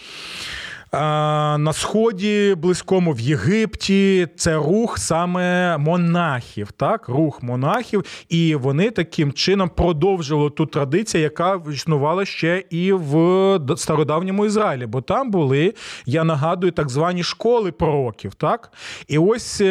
на 0.93 1.73
сході 1.73 2.55
близькому 2.59 3.13
в 3.13 3.21
Єгипті 3.21 4.29
це 4.37 4.57
рух 4.57 4.99
саме 4.99 5.79
монахів, 5.79 6.73
так, 6.73 7.09
рух 7.09 7.43
монахів, 7.43 8.05
і 8.29 8.55
вони 8.55 8.91
таким 8.91 9.33
чином 9.33 9.69
продовжили 9.69 10.51
ту 10.51 10.67
традицію, 10.67 11.23
яка 11.23 11.61
існувала 11.73 12.25
ще 12.25 12.65
і 12.71 12.93
в 12.93 13.77
стародавньому 13.77 14.47
Ізраїлі. 14.47 14.87
Бо 14.87 15.01
там 15.01 15.31
були, 15.31 15.75
я 16.07 16.25
нагадую, 16.25 16.73
так 16.73 16.89
звані 16.89 17.23
школи 17.23 17.73
пророків. 17.73 18.35
так, 18.35 18.73
І 19.09 19.19
ось. 19.19 19.63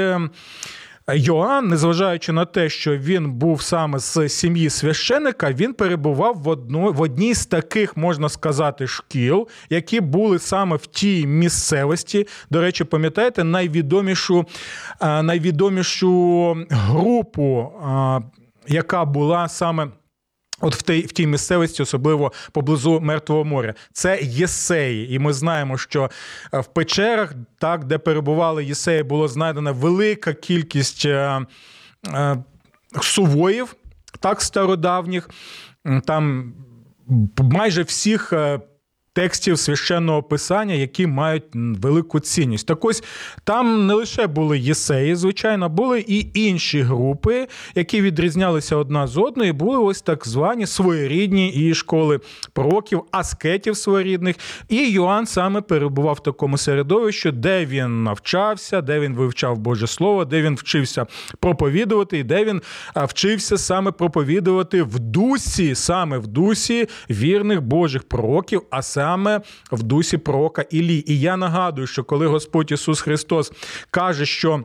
Е, 1.09 1.17
Йоанн, 1.17 1.67
незважаючи 1.67 2.31
на 2.31 2.45
те, 2.45 2.69
що 2.69 2.97
він 2.97 3.31
був 3.31 3.61
саме 3.61 3.99
з 3.99 4.29
сім'ї 4.29 4.69
священика, 4.69 5.51
він 5.51 5.73
перебував 5.73 6.35
в 6.35 6.47
одну, 6.47 6.93
в 6.93 7.01
одній 7.01 7.33
з 7.33 7.45
таких, 7.45 7.97
можна 7.97 8.29
сказати, 8.29 8.87
шкіл, 8.87 9.47
які 9.69 10.01
були 10.01 10.39
саме 10.39 10.75
в 10.75 10.85
тій 10.85 11.27
місцевості. 11.27 12.27
До 12.49 12.61
речі, 12.61 12.83
пам'ятаєте, 12.83 13.43
найвідомішу, 13.43 14.45
найвідомішу 15.01 16.57
групу, 16.69 17.71
яка 18.67 19.05
була 19.05 19.47
саме. 19.47 19.87
От 20.61 20.75
в 20.75 20.81
тій 20.81 21.01
в 21.01 21.11
тій 21.11 21.27
місцевості, 21.27 21.83
особливо 21.83 22.31
поблизу 22.51 22.99
Мертвого 22.99 23.45
моря, 23.45 23.73
це 23.93 24.19
єсеї, 24.21 25.13
і 25.13 25.19
ми 25.19 25.33
знаємо, 25.33 25.77
що 25.77 26.09
е, 26.53 26.59
в 26.59 26.65
печерах, 26.65 27.33
так 27.57 27.85
де 27.85 27.97
перебували 27.97 28.65
єсеї, 28.65 29.03
було 29.03 29.27
знайдена 29.27 29.71
велика 29.71 30.33
кількість 30.33 31.05
е, 31.05 31.41
е, 32.07 32.43
сувоїв, 33.01 33.75
так 34.19 34.41
стародавніх. 34.41 35.29
Там 36.05 36.53
майже 37.37 37.83
всіх. 37.83 38.33
Текстів 39.13 39.59
священного 39.59 40.23
писання, 40.23 40.73
які 40.73 41.07
мають 41.07 41.43
велику 41.53 42.19
цінність. 42.19 42.67
Так 42.67 42.85
ось 42.85 43.03
там 43.43 43.87
не 43.87 43.93
лише 43.93 44.27
були 44.27 44.59
єсеї, 44.59 45.15
звичайно, 45.15 45.69
були 45.69 46.05
і 46.07 46.31
інші 46.33 46.81
групи, 46.81 47.47
які 47.75 48.01
відрізнялися 48.01 48.75
одна 48.75 49.07
з 49.07 49.17
одної, 49.17 49.51
були 49.51 49.77
ось 49.77 50.01
так 50.01 50.27
звані 50.27 50.67
своєрідні 50.67 51.49
і 51.49 51.73
школи 51.73 52.19
пророків, 52.53 53.01
аскетів 53.11 53.77
своєрідних. 53.77 54.35
І 54.69 54.89
Йоанн 54.89 55.25
саме 55.25 55.61
перебував 55.61 56.15
в 56.15 56.23
такому 56.23 56.57
середовищі, 56.57 57.31
де 57.31 57.65
він 57.65 58.03
навчався, 58.03 58.81
де 58.81 58.99
він 58.99 59.15
вивчав 59.15 59.57
Боже 59.57 59.87
Слово, 59.87 60.25
де 60.25 60.41
він 60.41 60.55
вчився 60.55 61.05
проповідувати, 61.39 62.17
і 62.19 62.23
де 62.23 62.45
він 62.45 62.61
вчився 62.95 63.57
саме 63.57 63.91
проповідувати 63.91 64.83
в 64.83 64.99
дусі, 64.99 65.75
саме 65.75 66.17
в 66.17 66.27
дусі 66.27 66.87
вірних 67.09 67.61
Божих 67.61 68.03
пророків. 68.03 68.61
а 68.69 68.81
саме 68.99 69.41
в 69.71 69.83
дусі 69.83 70.17
пророка 70.17 70.61
Ілі. 70.61 71.03
І 71.07 71.19
я 71.19 71.37
нагадую, 71.37 71.87
що 71.87 72.03
коли 72.03 72.27
Господь 72.27 72.71
Ісус 72.71 73.01
Христос 73.01 73.51
каже, 73.91 74.25
що 74.25 74.63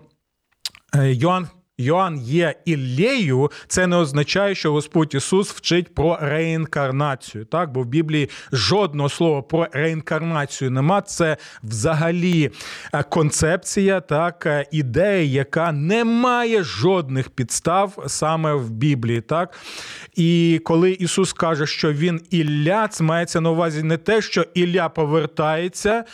е, 0.95 1.13
Йоанн 1.13 1.49
Йоанн 1.79 2.19
є 2.19 2.55
Іллею, 2.65 3.51
це 3.67 3.87
не 3.87 3.97
означає, 3.97 4.55
що 4.55 4.73
Господь 4.73 5.15
Ісус 5.15 5.51
вчить 5.51 5.95
про 5.95 6.19
реінкарнацію. 6.21 7.45
Так, 7.45 7.73
бо 7.73 7.83
в 7.83 7.87
Біблії 7.87 8.31
жодного 8.53 9.09
слова 9.09 9.43
про 9.43 9.67
реінкарнацію 9.73 10.71
нема. 10.71 11.01
Це 11.01 11.37
взагалі 11.63 12.51
е, 12.93 13.03
концепція, 13.03 14.01
так, 14.01 14.47
е, 14.47 14.67
ідея, 14.71 15.23
яка 15.23 15.73
не 15.73 16.05
має 16.05 16.63
жодних 16.63 17.31
підстав 17.31 18.05
саме 18.07 18.55
в 18.55 18.71
Біблії. 18.71 19.21
Так. 19.21 19.59
І 20.17 20.61
коли 20.65 20.91
Ісус 20.91 21.33
каже, 21.33 21.67
що 21.67 21.93
Він 21.93 22.21
Ілля, 22.31 22.89
це 22.89 23.05
мається 23.05 23.41
на 23.41 23.51
увазі 23.51 23.83
не 23.83 23.97
те, 23.97 24.23
що 24.23 24.45
Ілля 24.55 24.89
повертається, 24.89 26.05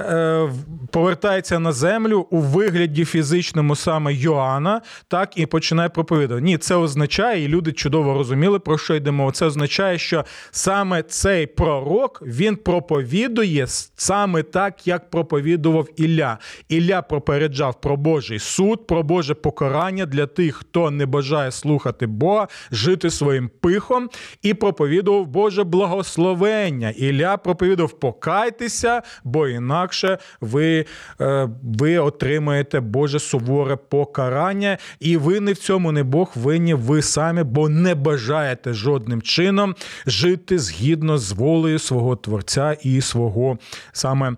е, 0.00 0.48
повертається 0.90 1.58
на 1.58 1.72
землю 1.72 2.26
у 2.30 2.40
вигляді 2.40 3.04
фізичному 3.04 3.76
саме 3.76 4.14
Йоанна 4.14 4.80
так 5.08 5.38
і 5.38 5.46
починає 5.46 5.88
проповідати. 5.88 6.40
Ні, 6.40 6.58
це 6.58 6.74
означає, 6.74 7.44
і 7.44 7.48
люди 7.48 7.72
чудово 7.72 8.14
розуміли, 8.14 8.58
про 8.58 8.78
що 8.78 8.94
йдемо. 8.94 9.32
Це 9.32 9.46
означає, 9.46 9.98
що 9.98 10.24
саме 10.50 11.02
цей 11.02 11.46
пророк 11.46 12.22
він 12.26 12.56
проповідує 12.56 13.66
саме 13.96 14.42
так, 14.42 14.86
як 14.86 15.10
проповідував 15.10 15.88
Ілля. 15.96 16.38
Ілля 16.68 17.02
пропереджав 17.02 17.80
про 17.80 17.96
Божий 17.96 18.38
суд, 18.38 18.86
про 18.86 19.02
Боже 19.02 19.34
покарання 19.34 20.06
для 20.06 20.26
тих, 20.26 20.56
хто 20.56 20.90
не 20.90 21.06
бажає 21.06 21.50
слухати 21.50 22.06
Бога, 22.06 22.48
жити 22.70 23.10
своїм 23.10 23.50
пихом, 23.60 24.10
і 24.42 24.54
проповідував 24.54 25.26
Боже 25.26 25.64
благословення. 25.64 26.90
Ілля 26.90 27.36
проповідував 27.36 27.92
покайтеся, 27.92 29.02
бо 29.24 29.48
інакше 29.48 30.18
ви, 30.40 30.84
е, 31.20 31.48
ви 31.62 31.98
отримаєте 31.98 32.80
Боже 32.80 33.18
суворе 33.18 33.76
покарання 33.76 34.78
і 35.00 35.16
ви 35.16 35.40
не 35.40 35.52
в 35.52 35.58
цьому 35.58 35.92
не 35.92 36.02
Бог 36.02 36.32
винні 36.34 36.74
ви 36.74 37.02
самі, 37.02 37.42
бо 37.42 37.68
не 37.68 37.94
бажаєте 37.94 38.72
жодним 38.72 39.22
чином 39.22 39.74
жити 40.06 40.58
згідно 40.58 41.18
з 41.18 41.32
волею 41.32 41.78
свого 41.78 42.16
Творця 42.16 42.76
і 42.82 43.00
свого 43.00 43.58
саме 43.92 44.36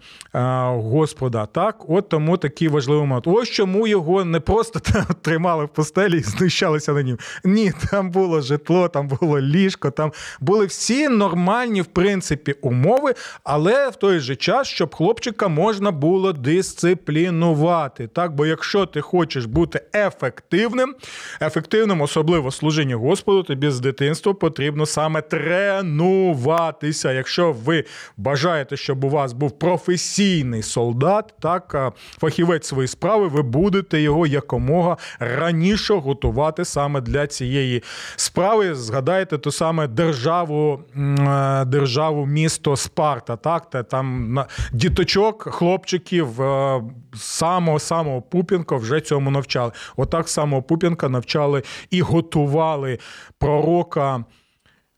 Господа. 0.73 1.47
Так, 1.47 1.91
от 1.91 2.09
тому 2.09 2.37
такий 2.37 2.69
важливий 2.69 3.07
момент. 3.07 3.27
Ось 3.27 3.49
чому 3.49 3.87
його 3.87 4.25
не 4.25 4.41
просто 4.41 4.81
тримали 5.23 5.65
в 5.65 5.69
постелі 5.69 6.19
і 6.19 6.23
знущалися 6.23 6.93
на 6.93 7.03
ним. 7.03 7.19
Ні, 7.45 7.73
там 7.91 8.11
було 8.11 8.41
житло, 8.41 8.89
там 8.89 9.09
було 9.09 9.41
ліжко, 9.41 9.91
там 9.91 10.13
були 10.41 10.67
всі 10.67 11.09
нормальні, 11.09 11.83
в 11.83 11.87
принципі, 11.87 12.55
умови, 12.63 13.15
але 13.45 13.89
в 13.89 13.97
той 13.97 14.19
же 14.19 14.37
час, 14.37 14.69
щоб 14.69 14.95
хлопчика 14.95 15.49
можна 15.49 15.91
було 15.91 16.33
дисциплінувати. 16.33 18.07
Так, 18.07 18.35
бо 18.35 18.47
якщо 18.47 18.87
ти 18.87 19.01
хочеш 19.01 19.45
бути 19.45 19.81
ефективним, 19.95 20.46
ефективним. 20.47 20.95
Ефективним, 21.43 22.01
особливо 22.01 22.51
служіння 22.51 22.97
Господу, 22.97 23.43
тобі 23.43 23.71
з 23.71 23.81
дитинства 23.81 24.35
потрібно 24.35 24.87
саме 24.87 25.23
тренуватися. 25.23 27.13
Якщо 27.13 27.53
ви 27.53 27.85
бажаєте, 28.17 28.77
щоб 28.77 29.05
у 29.05 29.09
вас 29.09 29.33
був 29.33 29.59
професійний 29.59 30.63
солдат, 30.63 31.35
так 31.41 31.93
фахівець 32.19 32.67
своєї 32.67 32.89
справи, 32.89 33.29
ви 33.29 33.43
будете 33.43 34.01
його 34.01 34.27
якомога 34.27 34.97
раніше 35.19 35.95
готувати 35.95 36.65
саме 36.65 37.01
для 37.01 37.27
цієї 37.27 37.83
справи. 38.17 38.75
Згадайте 38.75 39.39
ту 39.39 39.51
саме 39.51 39.89
державу, 39.89 40.81
е, 40.97 41.65
державу 41.65 42.27
місто 42.27 42.77
Спарта. 42.77 43.37
Так, 43.37 43.71
Та 43.71 43.83
там 43.83 44.39
діточок, 44.73 45.43
хлопчиків 45.43 46.43
е, 46.43 46.83
самого 47.19 47.79
самого 47.79 48.23
Пупінка 48.23 48.77
вже 48.77 49.01
цьому 49.01 49.31
навчали. 49.31 49.73
Отак 49.97 50.29
само 50.29 50.63
Пупінка 50.63 51.09
навчали 51.09 51.63
і 51.91 52.01
готували 52.01 52.99
пророка. 53.39 54.25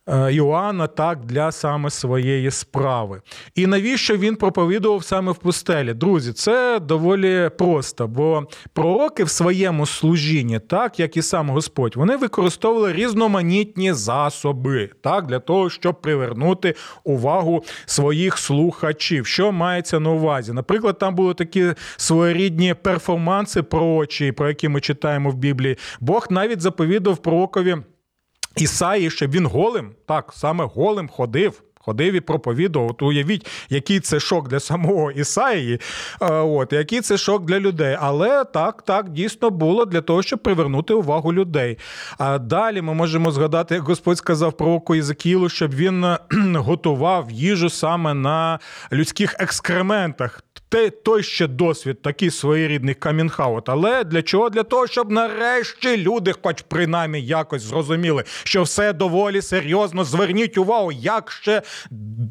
Е, 0.09 0.33
Іоанна 0.33 0.87
так 0.87 1.25
для 1.25 1.53
саме 1.53 1.91
своєї 1.91 2.51
справи. 2.51 3.21
І 3.55 3.67
навіщо 3.67 4.17
він 4.17 4.37
проповідував 4.37 5.05
саме 5.05 5.33
в 5.33 5.37
пустелі? 5.37 5.95
Друзі, 5.95 6.33
це 6.33 6.79
доволі 6.81 7.51
просто, 7.59 8.09
бо 8.09 8.47
пророки 8.73 9.25
в 9.25 9.31
своєму 9.31 9.87
служінні, 9.87 10.59
так 10.59 11.01
як 11.01 11.17
і 11.17 11.23
сам 11.23 11.51
Господь, 11.51 11.97
вони 11.97 12.17
використовували 12.17 12.93
різноманітні 12.93 13.93
засоби 13.93 14.91
так, 15.03 15.27
для 15.27 15.39
того, 15.39 15.71
щоб 15.71 16.01
привернути 16.01 16.75
увагу 17.05 17.65
своїх 17.87 18.39
слухачів. 18.39 19.27
Що 19.27 19.53
мається 19.53 20.01
на 20.01 20.11
увазі? 20.11 20.53
Наприклад, 20.53 20.99
там 20.99 21.15
були 21.15 21.35
такі 21.35 21.75
своєрідні 21.97 22.75
перформанси 22.75 23.63
пророчі, 23.63 24.33
про 24.33 24.49
які 24.49 24.69
ми 24.69 24.81
читаємо 24.81 25.31
в 25.31 25.35
Біблії. 25.35 25.77
Бог 26.01 26.27
навіть 26.31 26.61
заповідав 26.61 27.17
пророкові. 27.17 27.77
Ісаї, 28.61 29.11
щоб 29.11 29.31
він 29.31 29.47
голим, 29.47 29.91
так, 30.07 30.33
саме 30.37 30.65
голим 30.75 31.09
ходив. 31.09 31.63
Ходив 31.81 32.15
і 32.15 32.21
проповідував. 32.21 32.91
От 32.91 33.03
уявіть, 33.03 33.47
який 33.69 34.01
це 34.01 34.21
шок 34.21 34.49
для 34.49 34.61
самого 34.61 35.11
Ісаї, 35.11 35.81
от, 36.21 36.73
який 36.73 37.01
це 37.01 37.19
шок 37.19 37.45
для 37.45 37.61
людей. 37.61 37.97
Але 38.01 38.45
так, 38.45 38.83
так, 38.83 39.09
дійсно 39.09 39.51
було 39.51 39.85
для 39.85 40.01
того, 40.01 40.23
щоб 40.23 40.39
привернути 40.39 40.95
увагу 40.95 41.33
людей. 41.33 41.79
А 42.19 42.39
далі 42.39 42.83
ми 42.83 42.95
можемо 42.95 43.31
згадати, 43.31 43.75
як 43.75 43.85
Господь 43.85 44.19
сказав 44.19 44.53
пророку 44.53 44.95
Єзекілу, 44.95 45.49
щоб 45.49 45.75
він 45.75 46.07
готував 46.55 47.31
їжу 47.31 47.71
саме 47.71 48.15
на 48.15 48.59
людських 48.93 49.37
екскрементах 49.39 50.43
те, 50.69 50.91
той 50.91 51.23
ще 51.23 51.47
досвід, 51.47 52.03
такий 52.03 52.31
своєрідний 52.31 52.95
камінхаут. 52.95 53.69
Але 53.69 54.05
для 54.05 54.23
чого? 54.23 54.51
Для 54.51 54.63
того, 54.63 54.87
щоб 54.87 55.11
нарешті 55.11 55.97
люди, 55.97 56.35
хоч 56.43 56.63
принаймні 56.69 57.23
якось 57.23 57.63
зрозуміли, 57.63 58.25
що 58.45 58.63
все 58.63 58.93
доволі 58.93 59.43
серйозно. 59.43 60.05
Зверніть 60.05 60.59
увагу, 60.59 60.93
як 60.93 61.31
ще 61.31 61.63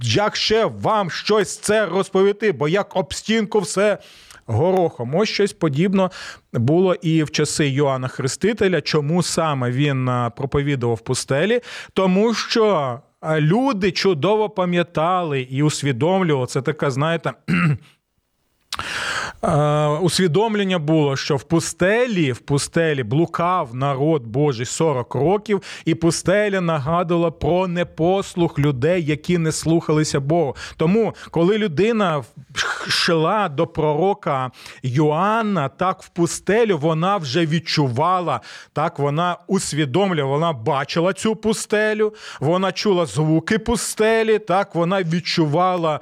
як 0.01 0.35
ще 0.35 0.65
вам 0.65 1.11
щось 1.11 1.57
це 1.57 1.85
розповісти, 1.85 2.51
бо 2.51 2.67
як 2.67 2.95
об 2.95 3.13
стінку 3.13 3.59
все. 3.59 3.97
Горохом, 4.49 5.15
ось 5.15 5.29
щось 5.29 5.53
подібно 5.53 6.11
було 6.53 6.93
і 6.93 7.23
в 7.23 7.31
часи 7.31 7.67
Йоанна 7.67 8.07
Хрестителя. 8.07 8.81
Чому 8.81 9.23
саме 9.23 9.71
він 9.71 10.09
проповідував 10.35 10.99
пустелі? 10.99 11.61
Тому 11.93 12.33
що 12.33 12.99
люди 13.39 13.91
чудово 13.91 14.49
пам'ятали 14.49 15.41
і 15.41 15.63
усвідомлювали 15.63 16.47
це 16.47 16.61
така, 16.61 16.91
знаєте. 16.91 17.33
Е, 19.43 19.87
усвідомлення 19.87 20.79
було, 20.79 21.15
що 21.15 21.35
в 21.35 21.43
пустелі 21.43 22.31
в 22.31 22.37
пустелі 22.39 23.03
блукав 23.03 23.75
народ 23.75 24.27
Божий 24.27 24.65
40 24.65 25.15
років, 25.15 25.61
і 25.85 25.95
пустеля 25.95 26.61
нагадувала 26.61 27.31
про 27.31 27.67
непослух 27.67 28.59
людей, 28.59 29.05
які 29.05 29.37
не 29.37 29.51
слухалися 29.51 30.19
Богу. 30.19 30.55
Тому, 30.77 31.15
коли 31.31 31.57
людина 31.57 32.23
шла 32.87 33.49
до 33.49 33.67
пророка 33.67 34.51
Йоанна, 34.83 35.69
так 35.69 36.01
в 36.03 36.09
пустелю 36.09 36.77
вона 36.77 37.17
вже 37.17 37.45
відчувала, 37.45 38.41
так 38.73 38.99
вона 38.99 39.37
усвідомлювала, 39.47 40.33
вона 40.33 40.53
бачила 40.53 41.13
цю 41.13 41.35
пустелю, 41.35 42.13
вона 42.39 42.71
чула 42.71 43.05
звуки 43.05 43.59
пустелі, 43.59 44.39
так 44.39 44.75
вона 44.75 45.03
відчувала 45.03 45.99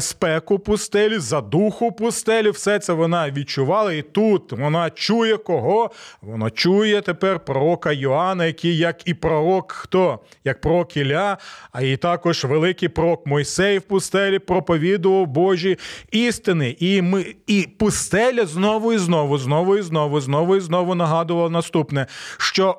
спеку 0.00 0.58
пустелі, 0.58 1.18
задуху 1.18 1.92
пустелі. 1.92 2.15
Все 2.50 2.78
це 2.78 2.92
вона 2.92 3.30
відчувала, 3.30 3.92
і 3.92 4.02
тут 4.02 4.52
вона 4.52 4.90
чує 4.90 5.36
кого? 5.36 5.90
Вона 6.22 6.50
чує 6.50 7.00
тепер 7.00 7.40
пророка 7.40 7.92
Йоанна, 7.92 8.46
який 8.46 8.76
як 8.76 9.08
і 9.08 9.14
пророк 9.14 9.72
хто? 9.72 10.18
Як 10.44 10.60
пророк 10.60 10.96
Ілля, 10.96 11.38
а 11.72 11.82
і 11.82 11.96
також 11.96 12.44
великий 12.44 12.88
пророк 12.88 13.26
Мойсей 13.26 13.78
в 13.78 13.82
пустелі 13.82 14.38
проповідував 14.38 15.26
Божі 15.26 15.78
істини. 16.10 16.76
І 16.78 17.02
ми, 17.02 17.34
і 17.46 17.68
пустеля 17.78 18.46
знову 18.46 18.92
і 18.92 18.98
знову, 18.98 19.38
знову 19.38 19.76
і 19.76 19.82
знову, 19.82 20.20
знову 20.20 20.56
і 20.56 20.60
знову 20.60 20.94
нагадувала 20.94 21.50
наступне, 21.50 22.06
що 22.38 22.78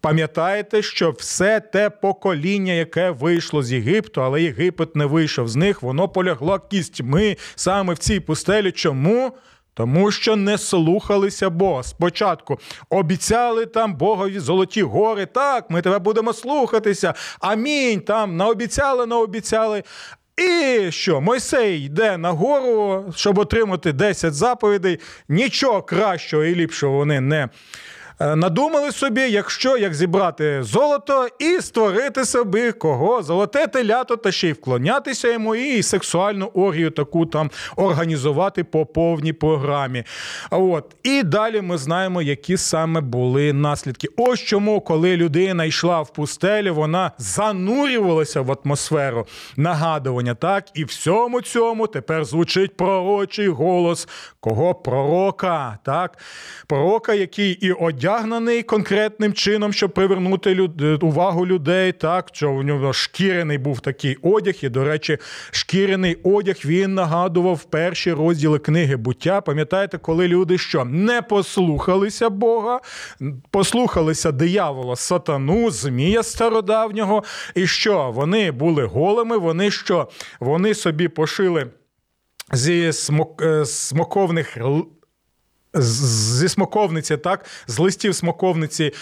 Пам'ятаєте, 0.00 0.82
що 0.82 1.10
все 1.10 1.60
те 1.60 1.90
покоління, 1.90 2.72
яке 2.72 3.10
вийшло 3.10 3.62
з 3.62 3.72
Єгипту, 3.72 4.22
але 4.22 4.42
Єгипет 4.42 4.96
не 4.96 5.06
вийшов 5.06 5.48
з 5.48 5.56
них, 5.56 5.82
воно 5.82 6.08
полягло 6.08 6.58
кістьми 6.58 7.36
саме 7.54 7.94
в 7.94 7.98
цій 7.98 8.20
пустелі. 8.20 8.72
Чому? 8.72 9.32
Тому 9.74 10.10
що 10.10 10.36
не 10.36 10.58
слухалися 10.58 11.50
Бога. 11.50 11.82
Спочатку 11.82 12.58
обіцяли 12.90 13.66
там 13.66 13.94
Богові 13.94 14.38
золоті 14.38 14.82
гори. 14.82 15.26
Так, 15.26 15.70
ми 15.70 15.82
тебе 15.82 15.98
будемо 15.98 16.32
слухатися. 16.32 17.14
Амінь. 17.40 18.00
Там 18.00 18.36
наобіцяли, 18.36 19.06
наобіцяли. 19.06 19.82
І 20.36 20.90
що 20.90 21.20
Мойсей 21.20 21.84
йде 21.84 22.18
на 22.18 22.30
гору, 22.30 23.04
щоб 23.16 23.38
отримати 23.38 23.92
10 23.92 24.34
заповідей. 24.34 25.00
Нічого 25.28 25.82
кращого 25.82 26.44
і 26.44 26.54
ліпшого 26.54 26.96
вони 26.96 27.20
не 27.20 27.48
надумали 28.20 28.92
собі, 28.92 29.20
якщо 29.20 29.76
як 29.76 29.94
зібрати 29.94 30.62
золото 30.62 31.28
і 31.38 31.60
створити 31.60 32.24
собі 32.24 32.72
кого 32.72 33.22
золоте 33.22 33.66
телято, 33.66 34.16
та 34.16 34.32
ще 34.32 34.48
й 34.48 34.52
вклонятися 34.52 35.32
йому, 35.32 35.54
і 35.54 35.82
сексуальну 35.82 36.46
оргію 36.46 36.90
таку 36.90 37.26
там 37.26 37.50
організувати 37.76 38.64
по 38.64 38.86
повній 38.86 39.32
програмі. 39.32 40.04
От 40.50 40.96
і 41.02 41.22
далі 41.22 41.60
ми 41.60 41.78
знаємо, 41.78 42.22
які 42.22 42.56
саме 42.56 43.00
були 43.00 43.52
наслідки. 43.52 44.08
Ось 44.16 44.40
чому, 44.40 44.80
коли 44.80 45.16
людина 45.16 45.64
йшла 45.64 46.02
в 46.02 46.12
пустелі, 46.12 46.70
вона 46.70 47.12
занурювалася 47.18 48.40
в 48.40 48.56
атмосферу 48.64 49.26
нагадування. 49.56 50.34
Так, 50.34 50.64
і 50.74 50.84
всьому 50.84 51.40
цьому 51.40 51.86
тепер 51.86 52.24
звучить 52.24 52.76
пророчий 52.76 53.48
голос 53.48 54.08
кого 54.40 54.74
пророка, 54.74 55.78
так, 55.84 56.18
пророка, 56.66 57.14
який 57.14 57.52
і 57.52 57.72
одягнений 57.72 58.03
одягнений 58.04 58.62
конкретним 58.62 59.32
чином, 59.32 59.72
щоб 59.72 59.94
привернути 59.94 60.54
люд... 60.54 61.02
увагу 61.02 61.46
людей. 61.46 61.92
Так, 61.92 62.28
що 62.32 62.50
у 62.50 62.62
нього 62.62 62.92
шкірений 62.92 63.58
був 63.58 63.80
такий 63.80 64.16
одяг, 64.22 64.54
і, 64.62 64.68
до 64.68 64.84
речі, 64.84 65.18
шкірений 65.50 66.16
одяг 66.22 66.56
він 66.64 66.94
нагадував 66.94 67.64
перші 67.64 68.12
розділи 68.12 68.58
книги 68.58 68.96
буття. 68.96 69.40
Пам'ятаєте, 69.40 69.98
коли 69.98 70.28
люди 70.28 70.58
що 70.58 70.84
не 70.84 71.22
послухалися 71.22 72.30
Бога, 72.30 72.80
послухалися 73.50 74.32
диявола, 74.32 74.96
сатану, 74.96 75.70
змія 75.70 76.22
стародавнього, 76.22 77.24
і 77.54 77.66
що 77.66 78.10
вони 78.14 78.50
були 78.50 78.84
голими, 78.84 79.38
вони 79.38 79.70
що? 79.70 80.08
Вони 80.40 80.74
собі 80.74 81.08
пошили. 81.08 81.66
Зі 82.52 82.92
смок... 82.92 83.42
Е, 83.42 83.64
смоковних 83.64 84.58
зі 85.74 86.48
смоковниці, 86.48 87.16
так, 87.16 87.44
з 87.66 87.78
листів 87.78 88.14
смоковниці 88.14 88.92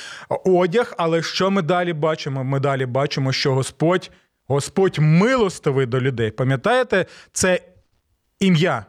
одяг. 0.44 0.94
Але 0.98 1.22
що 1.22 1.50
ми 1.50 1.62
далі 1.62 1.92
бачимо? 1.92 2.44
Ми 2.44 2.60
далі 2.60 2.86
бачимо, 2.86 3.32
що 3.32 3.54
Господь, 3.54 4.10
Господь 4.46 4.98
милостивий 4.98 5.86
до 5.86 6.00
людей. 6.00 6.30
Пам'ятаєте, 6.30 7.06
це 7.32 7.60
ім'я? 8.40 8.86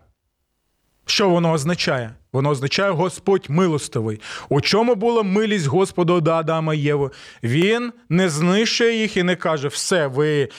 Що 1.06 1.30
воно 1.30 1.52
означає? 1.52 2.14
Воно 2.34 2.50
означає 2.50 2.92
Господь 2.92 3.46
милостивий. 3.50 4.22
У 4.50 4.62
чому 4.62 4.96
була 4.96 5.24
милість 5.24 5.66
Господа 5.66 6.20
до 6.20 6.32
Адама 6.32 6.74
і 6.74 6.80
Єви? 6.80 7.10
Він 7.44 7.94
не 8.10 8.30
знищує 8.30 9.02
їх 9.02 9.18
і 9.18 9.24
не 9.24 9.36
каже, 9.36 9.68
все, 9.68 10.08
ви 10.08 10.50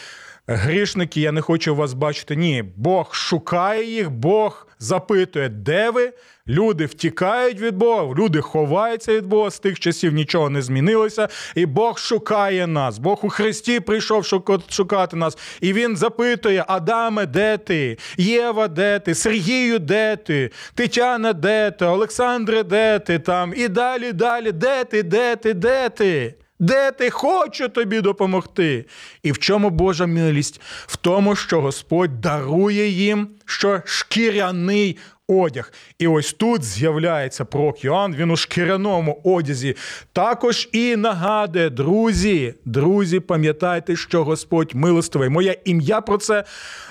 грішники, 0.47 1.21
я 1.21 1.33
не 1.33 1.41
хочу 1.41 1.75
вас 1.75 1.95
бачити. 1.95 2.37
Ні, 2.37 2.65
Бог 2.77 3.15
шукає 3.15 3.85
їх, 3.85 4.11
Бог 4.11 4.67
запитує, 4.79 5.49
де 5.49 5.91
ви. 5.91 6.13
Люди 6.49 6.87
втікають 6.87 7.61
від 7.61 7.77
Бога, 7.77 8.15
люди 8.19 8.41
ховаються 8.41 9.15
від 9.15 9.27
Бога, 9.27 9.51
з 9.51 9.59
тих 9.59 9.81
часів 9.81 10.13
нічого 10.13 10.51
не 10.51 10.63
змінилося, 10.63 11.29
і 11.55 11.67
Бог 11.67 11.99
шукає 11.99 12.67
нас. 12.67 12.99
Бог 12.99 13.21
у 13.23 13.29
Христі 13.29 13.81
прийшов 13.81 14.43
шукати 14.69 15.17
нас. 15.17 15.39
І 15.61 15.73
Він 15.73 15.97
запитує: 15.97 16.65
Адаме, 16.69 17.27
де 17.27 17.59
ти? 17.59 17.99
Єва, 18.17 18.69
де 18.69 18.99
ти? 18.99 19.15
Сергію, 19.15 19.79
де 19.79 20.17
ти? 20.17 20.51
Тетяна, 20.75 21.33
де 21.33 21.71
ти? 21.71 21.85
Олександре, 21.85 22.63
де 22.63 22.99
ти? 22.99 23.19
Там? 23.19 23.53
І 23.57 23.69
далі, 23.69 24.13
далі, 24.13 24.53
де 24.53 24.85
ти, 24.85 25.03
де 25.03 25.37
ти, 25.37 25.55
де 25.55 25.89
ти? 25.89 26.35
Де 26.59 26.93
ти 26.93 27.11
хочу 27.11 27.69
тобі 27.69 28.01
допомогти? 28.01 28.85
І 29.23 29.33
в 29.33 29.39
чому 29.39 29.71
Божа 29.71 30.07
милість? 30.07 30.61
В 30.87 30.97
тому, 30.97 31.37
що 31.37 31.61
Господь 31.61 32.21
дарує 32.21 32.89
їм 32.89 33.29
що 33.45 33.83
шкіряний 33.85 34.99
одяг. 35.29 35.73
І 35.99 36.07
ось 36.07 36.33
тут 36.33 36.65
з'являється 36.65 37.45
пророк 37.45 37.85
Йоанн, 37.85 38.15
він 38.15 38.31
у 38.31 38.37
шкіряному 38.37 39.21
одязі. 39.25 39.77
Також 40.13 40.69
і 40.73 40.97
нагадує, 40.97 41.71
друзі, 41.71 42.55
друзі, 42.65 43.21
пам'ятайте, 43.21 43.97
що 43.97 44.25
Господь 44.25 44.75
милостивий. 44.75 45.29
Моє 45.29 45.57
ім'я 45.65 46.01
про 46.01 46.19
це 46.19 46.45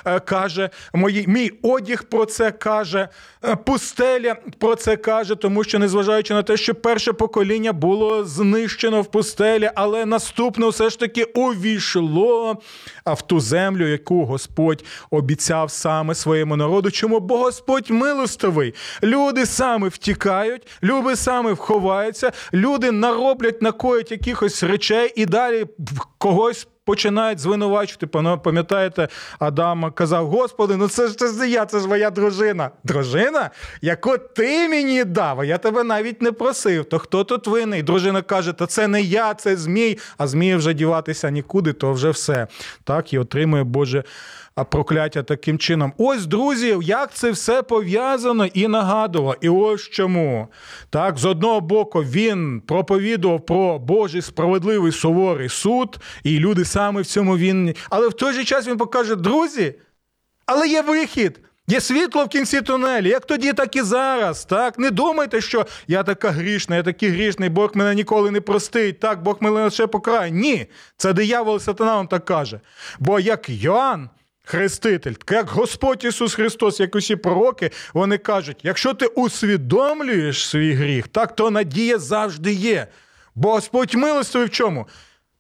е, 0.06 0.20
каже, 0.20 0.70
мої, 0.94 1.26
мій 1.28 1.52
одяг 1.62 2.04
про 2.04 2.26
це 2.26 2.52
каже, 2.52 3.10
е, 3.46 3.56
пустеля 3.56 4.36
про 4.60 4.76
це 4.76 4.96
каже, 4.96 5.36
тому 5.36 5.64
що, 5.64 5.80
незважаючи 5.80 6.34
на 6.34 6.44
те, 6.44 6.58
що 6.58 6.76
перше 6.76 7.14
покоління 7.14 7.74
було 7.74 8.24
знищено 8.24 9.02
в 9.02 9.12
пустелі, 9.12 9.70
але 9.76 10.06
наступне 10.06 10.68
все 10.68 10.90
ж 10.90 11.00
таки 11.00 11.24
увійшло 11.24 12.62
в 13.06 13.22
ту 13.22 13.40
землю, 13.40 13.88
яку 13.88 14.26
Господь 14.26 14.86
обіцяв 15.12 15.72
саме 15.72 16.16
своєму 16.16 16.56
народу. 16.56 16.92
Чому? 16.92 17.20
Бо 17.20 17.38
Господь 17.38 17.90
милостивий. 17.90 18.23
Люди 19.04 19.46
саме 19.46 19.88
втікають, 19.88 20.68
люди 20.84 21.16
саме 21.16 21.54
вховаються, 21.54 22.32
люди 22.54 22.92
нароблять, 22.92 23.62
накоять 23.62 24.12
якихось 24.12 24.64
речей 24.64 25.14
і 25.16 25.26
далі 25.26 25.66
когось. 26.18 26.68
Починають 26.86 27.40
звинувачувати. 27.40 28.08
Пам'ятаєте, 28.44 29.08
Адам 29.40 29.92
казав: 29.92 30.28
Господи, 30.28 30.76
ну 30.78 30.88
це 30.88 31.08
ж 31.08 31.16
це 31.16 31.50
я, 31.50 31.66
це 31.66 31.80
ж 31.80 31.88
моя 31.88 32.10
дружина. 32.10 32.72
Дружина, 32.84 33.50
яку 33.82 34.18
ти 34.18 34.70
мені 34.70 35.04
дав, 35.04 35.40
а 35.40 35.46
я 35.46 35.58
тебе 35.58 35.84
навіть 35.84 36.22
не 36.22 36.32
просив. 36.32 36.86
То 36.86 37.00
хто 37.00 37.24
тут 37.24 37.48
винний? 37.48 37.84
Дружина 37.84 38.22
каже: 38.22 38.54
Та 38.54 38.66
це 38.68 38.88
не 38.88 39.02
я, 39.02 39.34
це 39.34 39.58
Змій, 39.58 39.98
а 40.18 40.28
Змій 40.28 40.56
вже 40.56 40.74
діватися 40.74 41.30
нікуди, 41.30 41.74
то 41.74 41.94
вже 41.94 42.10
все. 42.10 42.48
Так, 42.84 43.14
і 43.14 43.20
отримує 43.20 43.64
Боже 43.64 44.04
прокляття 44.56 45.24
таким 45.24 45.58
чином. 45.58 45.94
Ось, 45.98 46.26
друзі, 46.26 46.78
як 46.82 47.14
це 47.14 47.32
все 47.32 47.62
пов'язано 47.62 48.46
і 48.46 48.68
нагадувало. 48.68 49.36
І 49.42 49.50
ось 49.50 49.82
чому. 49.82 50.48
Так, 50.90 51.18
з 51.18 51.26
одного 51.26 51.62
боку, 51.62 52.04
він 52.04 52.62
проповідував 52.62 53.46
про 53.46 53.80
Божий 53.80 54.22
справедливий 54.22 54.92
суворий 54.92 55.50
суд, 55.50 55.98
і 56.24 56.40
люди 56.40 56.66
саме 56.66 57.02
в 57.02 57.06
цьому 57.06 57.38
він. 57.38 57.76
Але 57.90 58.08
в 58.08 58.14
той 58.14 58.34
же 58.34 58.44
час 58.44 58.68
він 58.68 58.78
покаже, 58.78 59.16
друзі, 59.16 59.76
але 60.46 60.68
є 60.68 60.82
вихід. 60.82 61.40
Є 61.68 61.82
світло 61.82 62.26
в 62.26 62.28
кінці 62.28 62.62
тунелі, 62.62 63.10
як 63.10 63.26
тоді, 63.26 63.54
так 63.54 63.76
і 63.76 63.82
зараз. 63.82 64.46
Так, 64.46 64.80
не 64.80 64.92
думайте, 64.92 65.42
що 65.42 65.66
я 65.88 66.04
така 66.04 66.30
грішна, 66.30 66.76
я 66.76 66.84
такий 66.84 67.10
грішний, 67.10 67.50
Бог 67.50 67.72
мене 67.74 67.96
ніколи 67.96 68.32
не 68.32 68.42
простить. 68.42 69.00
Так, 69.00 69.24
Бог 69.24 69.38
мене 69.40 69.70
ще 69.70 69.88
покарає. 69.88 70.32
Ні, 70.32 70.66
це 70.98 71.14
диявол 71.14 71.60
сатана 71.60 71.96
вам 71.96 72.08
так 72.08 72.26
каже. 72.26 72.60
Бо 73.00 73.20
як 73.20 73.50
Йоанн, 73.50 74.10
Хреститель, 74.46 75.14
як 75.32 75.50
Господь 75.50 76.04
Ісус 76.06 76.34
Христос, 76.34 76.80
як 76.80 76.96
усі 76.96 77.16
пророки, 77.16 77.72
вони 77.94 78.18
кажуть: 78.18 78.58
якщо 78.64 78.94
ти 78.94 79.06
усвідомлюєш 79.06 80.48
свій 80.48 80.74
гріх, 80.74 81.08
так 81.08 81.36
то 81.36 81.52
надія 81.52 82.00
завжди 82.00 82.54
є. 82.54 82.88
Бо 83.36 83.52
Господь 83.52 83.96
милостивий 83.96 84.48
в 84.48 84.50
чому? 84.50 84.88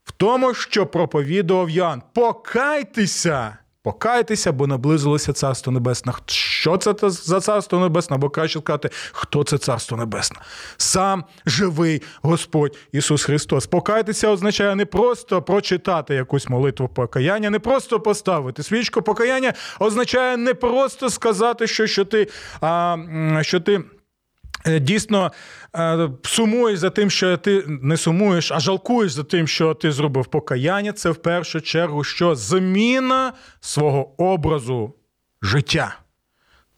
В 0.04 0.12
тому, 0.12 0.54
що 0.54 0.86
проповідував 0.86 1.70
Ян. 1.70 2.02
Покайтеся! 2.14 3.58
Покайтеся, 3.84 4.52
бо 4.52 4.68
наблизилося 4.68 5.34
Царство 5.34 5.74
Небесне. 5.74 6.14
Що 6.26 6.78
це 6.78 7.10
за 7.10 7.40
Царство 7.40 7.80
Небесне? 7.80 8.16
Або 8.16 8.30
краще 8.30 8.60
сказати, 8.60 8.90
хто 9.12 9.44
це 9.44 9.58
Царство 9.58 9.98
Небесне? 9.98 10.38
Сам 10.78 11.24
живий 11.46 12.02
Господь 12.22 12.78
Ісус 12.92 13.24
Христос. 13.24 13.68
Покайтеся 13.68 14.30
означає 14.30 14.76
не 14.76 14.86
просто 14.86 15.42
прочитати 15.42 16.16
якусь 16.16 16.50
молитву 16.50 16.88
покаяння, 16.88 17.50
не 17.50 17.60
просто 17.60 18.00
поставити 18.00 18.64
свічку 18.64 19.02
покаяння 19.02 19.54
означає 19.80 20.38
не 20.38 20.54
просто 20.54 21.10
сказати, 21.10 21.68
що, 21.68 21.88
що 21.88 22.06
ти. 22.06 22.28
а, 22.62 22.98
що 23.42 23.60
ти 23.60 23.84
дійсно 24.82 25.32
е, 25.76 26.10
сумуєш 26.24 26.80
за 26.80 26.90
тим, 26.90 27.10
що 27.10 27.38
ти 27.38 27.64
не 27.68 27.98
сумуєш, 27.98 28.52
а 28.52 28.60
жалкуєш 28.60 29.12
за 29.12 29.24
тим, 29.24 29.48
що 29.48 29.74
ти 29.74 29.92
зробив 29.92 30.26
покаяння. 30.26 30.94
Це 30.94 31.10
в 31.10 31.16
першу 31.16 31.62
чергу 31.62 32.04
що 32.04 32.36
зміна 32.36 33.34
свого 33.60 34.24
образу 34.24 34.94
життя. 35.42 36.03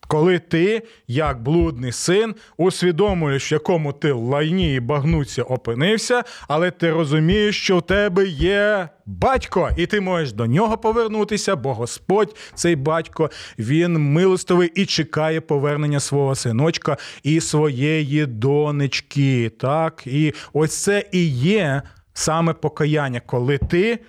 Коли 0.08 0.40
ти, 0.40 0.84
як 1.08 1.44
блудний 1.44 1.92
син, 1.92 2.36
усвідомлюєш, 2.58 3.52
в 3.52 3.54
якому 3.54 3.94
ти 3.94 4.12
лайні 4.12 4.76
і 4.76 4.80
багнуці 4.80 5.42
опинився, 5.42 6.24
але 6.48 6.72
ти 6.72 6.92
розумієш, 6.92 7.62
що 7.62 7.78
в 7.78 7.82
тебе 7.82 8.26
є 8.28 8.90
батько, 9.06 9.70
і 9.78 9.86
ти 9.86 10.02
можеш 10.02 10.32
до 10.34 10.46
нього 10.46 10.78
повернутися, 10.78 11.56
бо 11.56 11.74
Господь, 11.74 12.36
цей 12.54 12.76
батько, 12.76 13.30
він 13.60 13.98
милостивий 13.98 14.72
і 14.76 14.86
чекає 14.86 15.42
повернення 15.42 16.00
свого 16.00 16.36
синочка 16.36 16.98
і 17.24 17.42
своєї 17.42 18.26
донечки. 18.26 19.50
Так, 19.50 20.04
і 20.08 20.34
ось 20.54 20.84
це 20.84 21.04
і 21.12 21.28
є 21.30 21.82
саме 22.14 22.54
покаяння, 22.54 23.22
коли 23.26 23.58
ти 23.58 24.00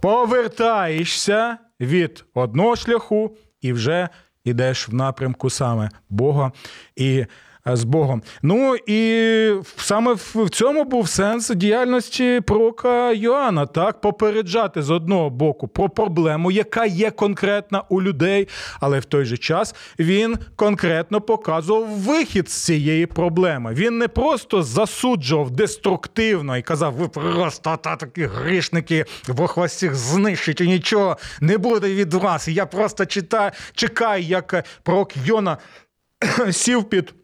повертаєшся 0.00 1.58
від 1.80 2.24
одного 2.34 2.76
шляху 2.76 3.36
і 3.60 3.72
вже 3.72 4.08
йдеш 4.46 4.88
в 4.88 4.94
напрямку 4.94 5.50
саме 5.50 5.90
Бога. 6.10 6.52
І 6.96 7.26
з 7.66 7.84
Богом. 7.84 8.22
Ну 8.42 8.76
і 8.86 9.52
саме 9.76 10.12
в 10.14 10.50
цьому 10.50 10.84
був 10.84 11.08
сенс 11.08 11.50
діяльності 11.50 12.40
пророка 12.46 13.12
Йоанна, 13.12 13.66
так 13.66 14.00
попереджати 14.00 14.82
з 14.82 14.90
одного 14.90 15.30
боку 15.30 15.68
про 15.68 15.88
проблему, 15.88 16.50
яка 16.50 16.86
є 16.86 17.10
конкретна 17.10 17.82
у 17.88 18.02
людей, 18.02 18.48
але 18.80 18.98
в 18.98 19.04
той 19.04 19.24
же 19.24 19.36
час 19.36 19.74
він 19.98 20.38
конкретно 20.56 21.20
показував 21.20 21.88
вихід 21.88 22.50
з 22.50 22.64
цієї 22.64 23.06
проблеми. 23.06 23.74
Він 23.74 23.98
не 23.98 24.08
просто 24.08 24.62
засуджував 24.62 25.50
деструктивно 25.50 26.56
і 26.56 26.62
казав: 26.62 26.94
ви 26.94 27.08
просто 27.08 27.78
та 27.82 27.96
такі 27.96 28.24
грішники, 28.24 29.04
Бог 29.28 29.54
вас 29.56 29.74
всіх 29.74 29.94
знищить 29.94 30.60
і 30.60 30.66
нічого 30.66 31.16
не 31.40 31.58
буде 31.58 31.94
від 31.94 32.14
вас. 32.14 32.48
Я 32.48 32.66
просто 32.66 33.06
читаю, 33.06 33.50
чекаю, 33.74 34.22
як 34.22 34.64
пророк 34.82 35.12
Йона 35.24 35.58
сів 36.50 36.84
під 36.84 37.14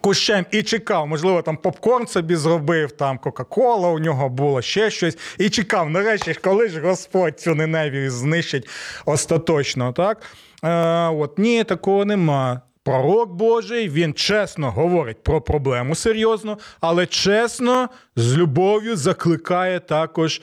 кущем 0.00 0.46
і 0.50 0.62
чекав, 0.62 1.06
можливо, 1.06 1.42
там 1.42 1.56
попкорн 1.56 2.06
собі 2.06 2.36
зробив, 2.36 2.92
там 2.92 3.18
Кока-Кола 3.18 3.88
у 3.88 3.98
нього 3.98 4.28
було, 4.28 4.62
ще 4.62 4.90
щось. 4.90 5.18
І 5.38 5.50
чекав, 5.50 5.90
нарешті, 5.90 6.34
коли 6.34 6.68
ж 6.68 6.80
Господь 6.80 7.40
цю 7.40 7.54
ненавість 7.54 8.16
знищить 8.16 8.68
остаточно. 9.06 9.92
так? 9.92 10.22
Е, 10.64 11.08
от 11.08 11.38
Ні, 11.38 11.64
такого 11.64 12.04
нема. 12.04 12.60
Пророк 12.82 13.32
Божий, 13.32 13.88
він 13.88 14.14
чесно 14.14 14.70
говорить 14.70 15.22
про 15.22 15.40
проблему 15.40 15.94
серйозно, 15.94 16.58
але 16.80 17.06
чесно, 17.06 17.88
з 18.16 18.36
любов'ю 18.36 18.96
закликає 18.96 19.80
також 19.80 20.40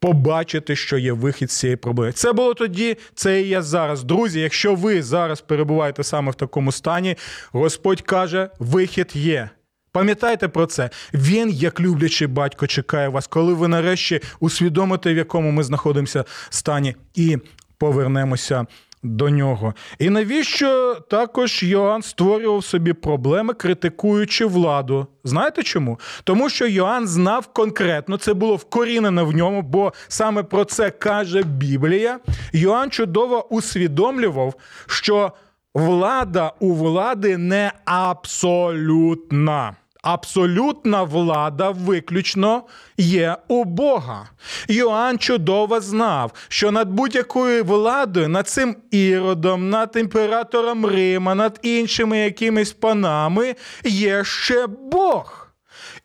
побачити, 0.00 0.76
що 0.76 0.98
є 0.98 1.12
вихід 1.12 1.50
з 1.50 1.56
цієї 1.56 1.76
проблеми. 1.76 2.12
Це 2.12 2.32
було 2.32 2.54
тоді, 2.54 2.96
це 3.14 3.42
і 3.42 3.48
є 3.48 3.62
зараз. 3.62 4.04
Друзі, 4.04 4.40
якщо 4.40 4.74
ви 4.74 5.02
зараз 5.02 5.40
перебуваєте 5.40 6.04
саме 6.04 6.30
в 6.30 6.34
такому 6.34 6.72
стані, 6.72 7.16
Господь 7.52 8.00
каже, 8.00 8.50
вихід 8.58 9.10
є. 9.14 9.50
Пам'ятайте 9.92 10.48
про 10.48 10.66
це. 10.66 10.90
Він, 11.14 11.50
як 11.50 11.80
люблячий 11.80 12.26
батько, 12.26 12.66
чекає 12.66 13.08
вас, 13.08 13.26
коли 13.26 13.54
ви 13.54 13.68
нарешті 13.68 14.20
усвідомите, 14.40 15.14
в 15.14 15.16
якому 15.16 15.50
ми 15.50 15.64
знаходимося 15.64 16.24
стані, 16.50 16.96
і 17.14 17.38
повернемося 17.78 18.66
до 19.06 19.30
нього. 19.30 19.74
І 19.98 20.10
навіщо 20.10 20.94
також 20.94 21.62
Йоанн 21.62 22.02
створював 22.02 22.64
собі 22.64 22.92
проблеми, 22.92 23.54
критикуючи 23.54 24.46
владу? 24.46 25.06
Знаєте 25.24 25.62
чому? 25.62 25.98
Тому 26.24 26.48
що 26.48 26.66
Йоанн 26.66 27.06
знав 27.06 27.46
конкретно, 27.46 28.16
це 28.16 28.34
було 28.34 28.56
вкорінено 28.56 29.26
в 29.26 29.32
ньому, 29.32 29.62
бо 29.62 29.92
саме 30.08 30.42
про 30.42 30.64
це 30.64 30.90
каже 30.90 31.42
Біблія. 31.42 32.18
Йоанн 32.52 32.90
чудово 32.90 33.54
усвідомлював, 33.54 34.54
що 34.86 35.32
влада 35.74 36.52
у 36.60 36.74
влади 36.74 37.36
не 37.36 37.72
абсолютна 37.84 39.76
абсолютна 40.06 41.02
влада 41.02 41.70
виключно 41.70 42.62
є 42.96 43.36
у 43.48 43.64
Бога. 43.64 44.28
Йоанн 44.68 45.18
чудово 45.18 45.80
знав, 45.80 46.32
що 46.48 46.70
над 46.70 46.88
будь-якою 46.88 47.64
владою, 47.64 48.28
над 48.28 48.48
цим 48.48 48.76
іродом, 48.90 49.70
над 49.70 49.96
імператором 49.96 50.86
Рима, 50.86 51.34
над 51.34 51.58
іншими 51.62 52.18
якимись 52.18 52.72
панами 52.72 53.54
є 53.84 54.24
ще 54.24 54.66
Бог. 54.66 55.45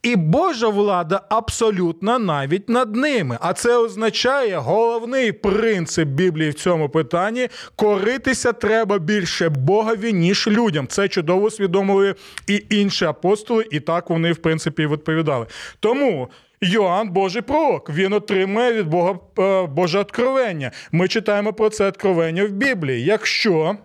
І 0.03 0.15
Божа 0.15 0.67
влада 0.67 1.21
абсолютна 1.29 2.19
навіть 2.19 2.69
над 2.69 2.95
ними. 2.95 3.37
А 3.41 3.53
це 3.53 3.77
означає 3.77 4.57
головний 4.57 5.31
принцип 5.31 6.07
Біблії 6.07 6.49
в 6.49 6.53
цьому 6.53 6.89
питанні: 6.89 7.47
коритися 7.75 8.53
треба 8.53 8.99
більше 8.99 9.49
Богові, 9.49 10.13
ніж 10.13 10.47
людям. 10.47 10.87
Це 10.87 11.07
чудово 11.07 11.45
усвідомили 11.45 12.15
і 12.47 12.63
інші 12.69 13.05
апостоли, 13.05 13.65
і 13.71 13.79
так 13.79 14.09
вони, 14.09 14.31
в 14.31 14.37
принципі, 14.37 14.87
відповідали. 14.87 15.45
Тому. 15.79 16.29
Йоанн 16.63 17.09
Божий 17.09 17.41
пророк, 17.41 17.89
він 17.89 18.13
отримує 18.13 18.73
від 18.73 18.87
Бога 18.87 19.19
е, 19.39 19.67
Боже 19.67 19.99
откровення. 19.99 20.71
Ми 20.91 21.07
читаємо 21.07 21.53
про 21.53 21.69
це 21.69 21.87
откровення 21.87 22.45
в 22.45 22.49
Біблії. 22.49 23.03
Якщо 23.05 23.75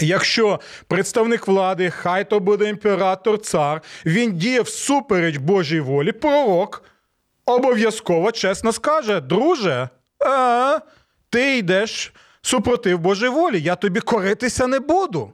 Якщо 0.00 0.60
представник 0.88 1.48
влади, 1.48 1.90
хай 1.90 2.30
то 2.30 2.40
буде 2.40 2.68
імператор, 2.68 3.38
цар, 3.38 3.82
він 4.06 4.32
діє 4.32 4.60
всупереч 4.60 5.36
Божій 5.36 5.80
волі, 5.80 6.12
пророк 6.12 6.84
обов'язково 7.46 8.32
чесно 8.32 8.72
скаже: 8.72 9.20
друже, 9.20 9.88
а, 10.24 10.78
ти 11.30 11.56
йдеш 11.58 12.12
супротив 12.42 12.98
Божій 12.98 13.28
волі, 13.28 13.60
я 13.60 13.76
тобі 13.76 14.00
коритися 14.00 14.66
не 14.66 14.80
буду. 14.80 15.32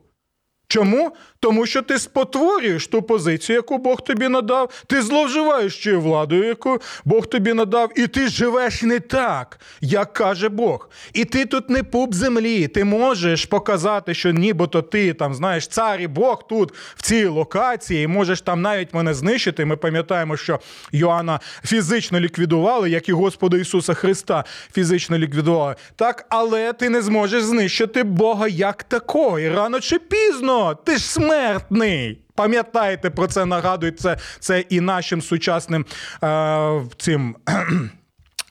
Чому? 0.68 1.12
Тому 1.40 1.66
що 1.66 1.82
ти 1.82 1.98
спотворюєш 1.98 2.86
ту 2.86 3.02
позицію, 3.02 3.56
яку 3.56 3.78
Бог 3.78 4.00
тобі 4.00 4.28
надав, 4.28 4.84
ти 4.86 5.02
зловживаєш 5.02 5.82
цією 5.82 6.00
владою, 6.00 6.44
яку 6.44 6.78
Бог 7.04 7.26
тобі 7.26 7.52
надав, 7.52 7.90
і 7.96 8.06
ти 8.06 8.28
живеш 8.28 8.82
не 8.82 9.00
так, 9.00 9.60
як 9.80 10.12
каже 10.12 10.48
Бог. 10.48 10.90
І 11.12 11.24
ти 11.24 11.46
тут 11.46 11.70
не 11.70 11.82
пуп 11.82 12.14
землі. 12.14 12.68
Ти 12.68 12.84
можеш 12.84 13.44
показати, 13.44 14.14
що 14.14 14.30
нібито 14.30 14.82
ти 14.82 15.14
там 15.14 15.34
знаєш 15.34 15.68
цар 15.68 16.00
і 16.00 16.06
Бог 16.06 16.46
тут 16.48 16.74
в 16.96 17.02
цій 17.02 17.26
локації, 17.26 18.04
і 18.04 18.06
можеш 18.06 18.40
там 18.40 18.62
навіть 18.62 18.94
мене 18.94 19.14
знищити. 19.14 19.64
Ми 19.64 19.76
пам'ятаємо, 19.76 20.36
що 20.36 20.60
Йоанна 20.92 21.40
фізично 21.64 22.20
ліквідували, 22.20 22.90
як 22.90 23.08
і 23.08 23.12
Господа 23.12 23.56
Ісуса 23.56 23.94
Христа 23.94 24.44
фізично 24.74 25.18
ліквідували. 25.18 25.74
Так, 25.96 26.26
але 26.28 26.72
ти 26.72 26.88
не 26.88 27.02
зможеш 27.02 27.42
знищити 27.42 28.02
Бога 28.02 28.48
як 28.48 28.82
такого. 28.82 29.38
І 29.38 29.48
рано 29.48 29.80
чи 29.80 29.98
пізно 29.98 30.57
ти 30.84 30.96
ж 30.96 31.08
безсмертний. 31.08 32.18
Пам'ятайте 32.34 33.10
про 33.10 33.26
це, 33.26 33.46
нагадують 33.46 34.00
це 34.00 34.16
це 34.40 34.60
і 34.60 34.80
нашим 34.80 35.22
сучасним 35.22 35.86
е, 36.24 36.82
цим. 36.96 37.36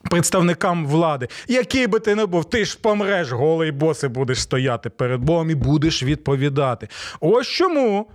Представникам 0.10 0.88
влади, 0.88 1.28
який 1.48 1.88
би 1.88 2.00
ти 2.00 2.16
не 2.16 2.26
був, 2.26 2.46
ти 2.46 2.66
ж 2.66 2.78
помреш, 2.82 3.32
голий 3.32 3.72
боси 3.72 4.08
будеш 4.08 4.42
стояти 4.42 4.90
перед 4.90 5.22
Богом 5.22 5.50
і 5.50 5.56
будеш 5.56 6.04
відповідати. 6.04 6.88
Ось 7.20 7.48
чому. 7.48 8.08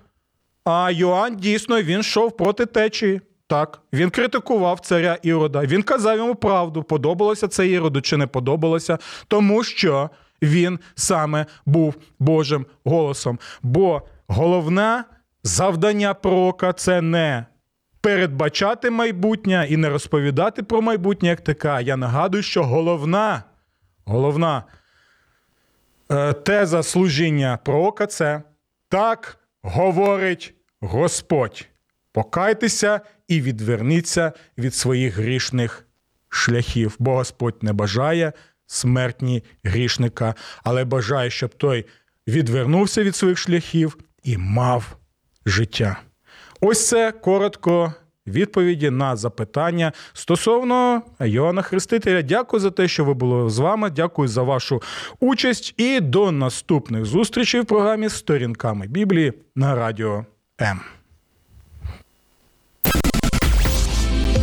А 0.64 0.90
Йоанн 0.90 1.36
дійсно 1.36 1.82
він 1.82 2.00
йшов 2.00 2.36
проти 2.36 2.66
течії. 2.66 3.20
Так, 3.46 3.80
він 3.92 4.10
критикував 4.10 4.80
царя 4.80 5.18
Ірода. 5.22 5.60
Він 5.60 5.82
казав 5.82 6.16
йому 6.16 6.34
правду, 6.34 6.82
подобалося 6.82 7.48
це 7.48 7.68
Іроду 7.68 8.00
чи 8.00 8.16
не 8.16 8.26
подобалося, 8.26 8.98
тому 9.28 9.64
що 9.64 10.10
він 10.42 10.78
саме 10.94 11.46
був 11.66 11.94
Божим 12.18 12.66
голосом. 12.84 13.38
Бо 13.62 14.02
головне 14.26 15.04
завдання 15.42 16.14
пророка 16.14 16.72
це 16.72 17.00
не 17.00 17.46
передбачати 18.00 18.90
майбутнє 18.90 19.66
і 19.68 19.76
не 19.76 19.88
розповідати 19.88 20.62
про 20.62 20.82
майбутнє 20.82 21.28
як 21.28 21.40
таке. 21.40 21.78
Я 21.82 21.96
нагадую, 21.96 22.42
що 22.42 22.64
головна, 22.64 23.42
головна 24.04 24.64
е, 26.10 26.32
теза 26.32 26.82
служіння 26.82 27.58
пророка 27.64 28.06
це 28.06 28.42
так 28.88 29.38
говорить 29.62 30.54
Господь. 30.80 31.68
Покайтеся 32.12 33.00
і 33.28 33.40
відверніться 33.40 34.32
від 34.58 34.74
своїх 34.74 35.16
грішних 35.16 35.86
шляхів, 36.28 36.96
бо 36.98 37.14
Господь 37.14 37.62
не 37.62 37.72
бажає 37.72 38.32
смертні 38.72 39.44
грішника, 39.64 40.34
але 40.64 40.84
бажає, 40.84 41.30
щоб 41.30 41.54
той 41.54 41.84
відвернувся 42.28 43.02
від 43.02 43.16
своїх 43.16 43.38
шляхів 43.38 43.98
і 44.22 44.36
мав 44.36 44.96
життя. 45.46 45.96
Ось 46.60 46.88
це 46.88 47.12
коротко. 47.12 47.94
Відповіді 48.26 48.90
на 48.90 49.16
запитання 49.16 49.92
стосовно 50.12 51.02
Йоанна 51.20 51.62
Хрестителя. 51.62 52.22
Дякую 52.22 52.60
за 52.60 52.70
те, 52.70 52.88
що 52.88 53.04
ви 53.04 53.14
були 53.14 53.50
з 53.50 53.58
вами. 53.58 53.90
Дякую 53.90 54.28
за 54.28 54.42
вашу 54.42 54.82
участь 55.20 55.74
і 55.76 56.00
до 56.00 56.32
наступних 56.32 57.04
зустрічей 57.04 57.60
в 57.60 57.64
програмі 57.64 58.08
Сторінками 58.08 58.86
Біблії 58.86 59.32
на 59.56 59.74
радіо 59.74 60.26
М. 60.60 60.80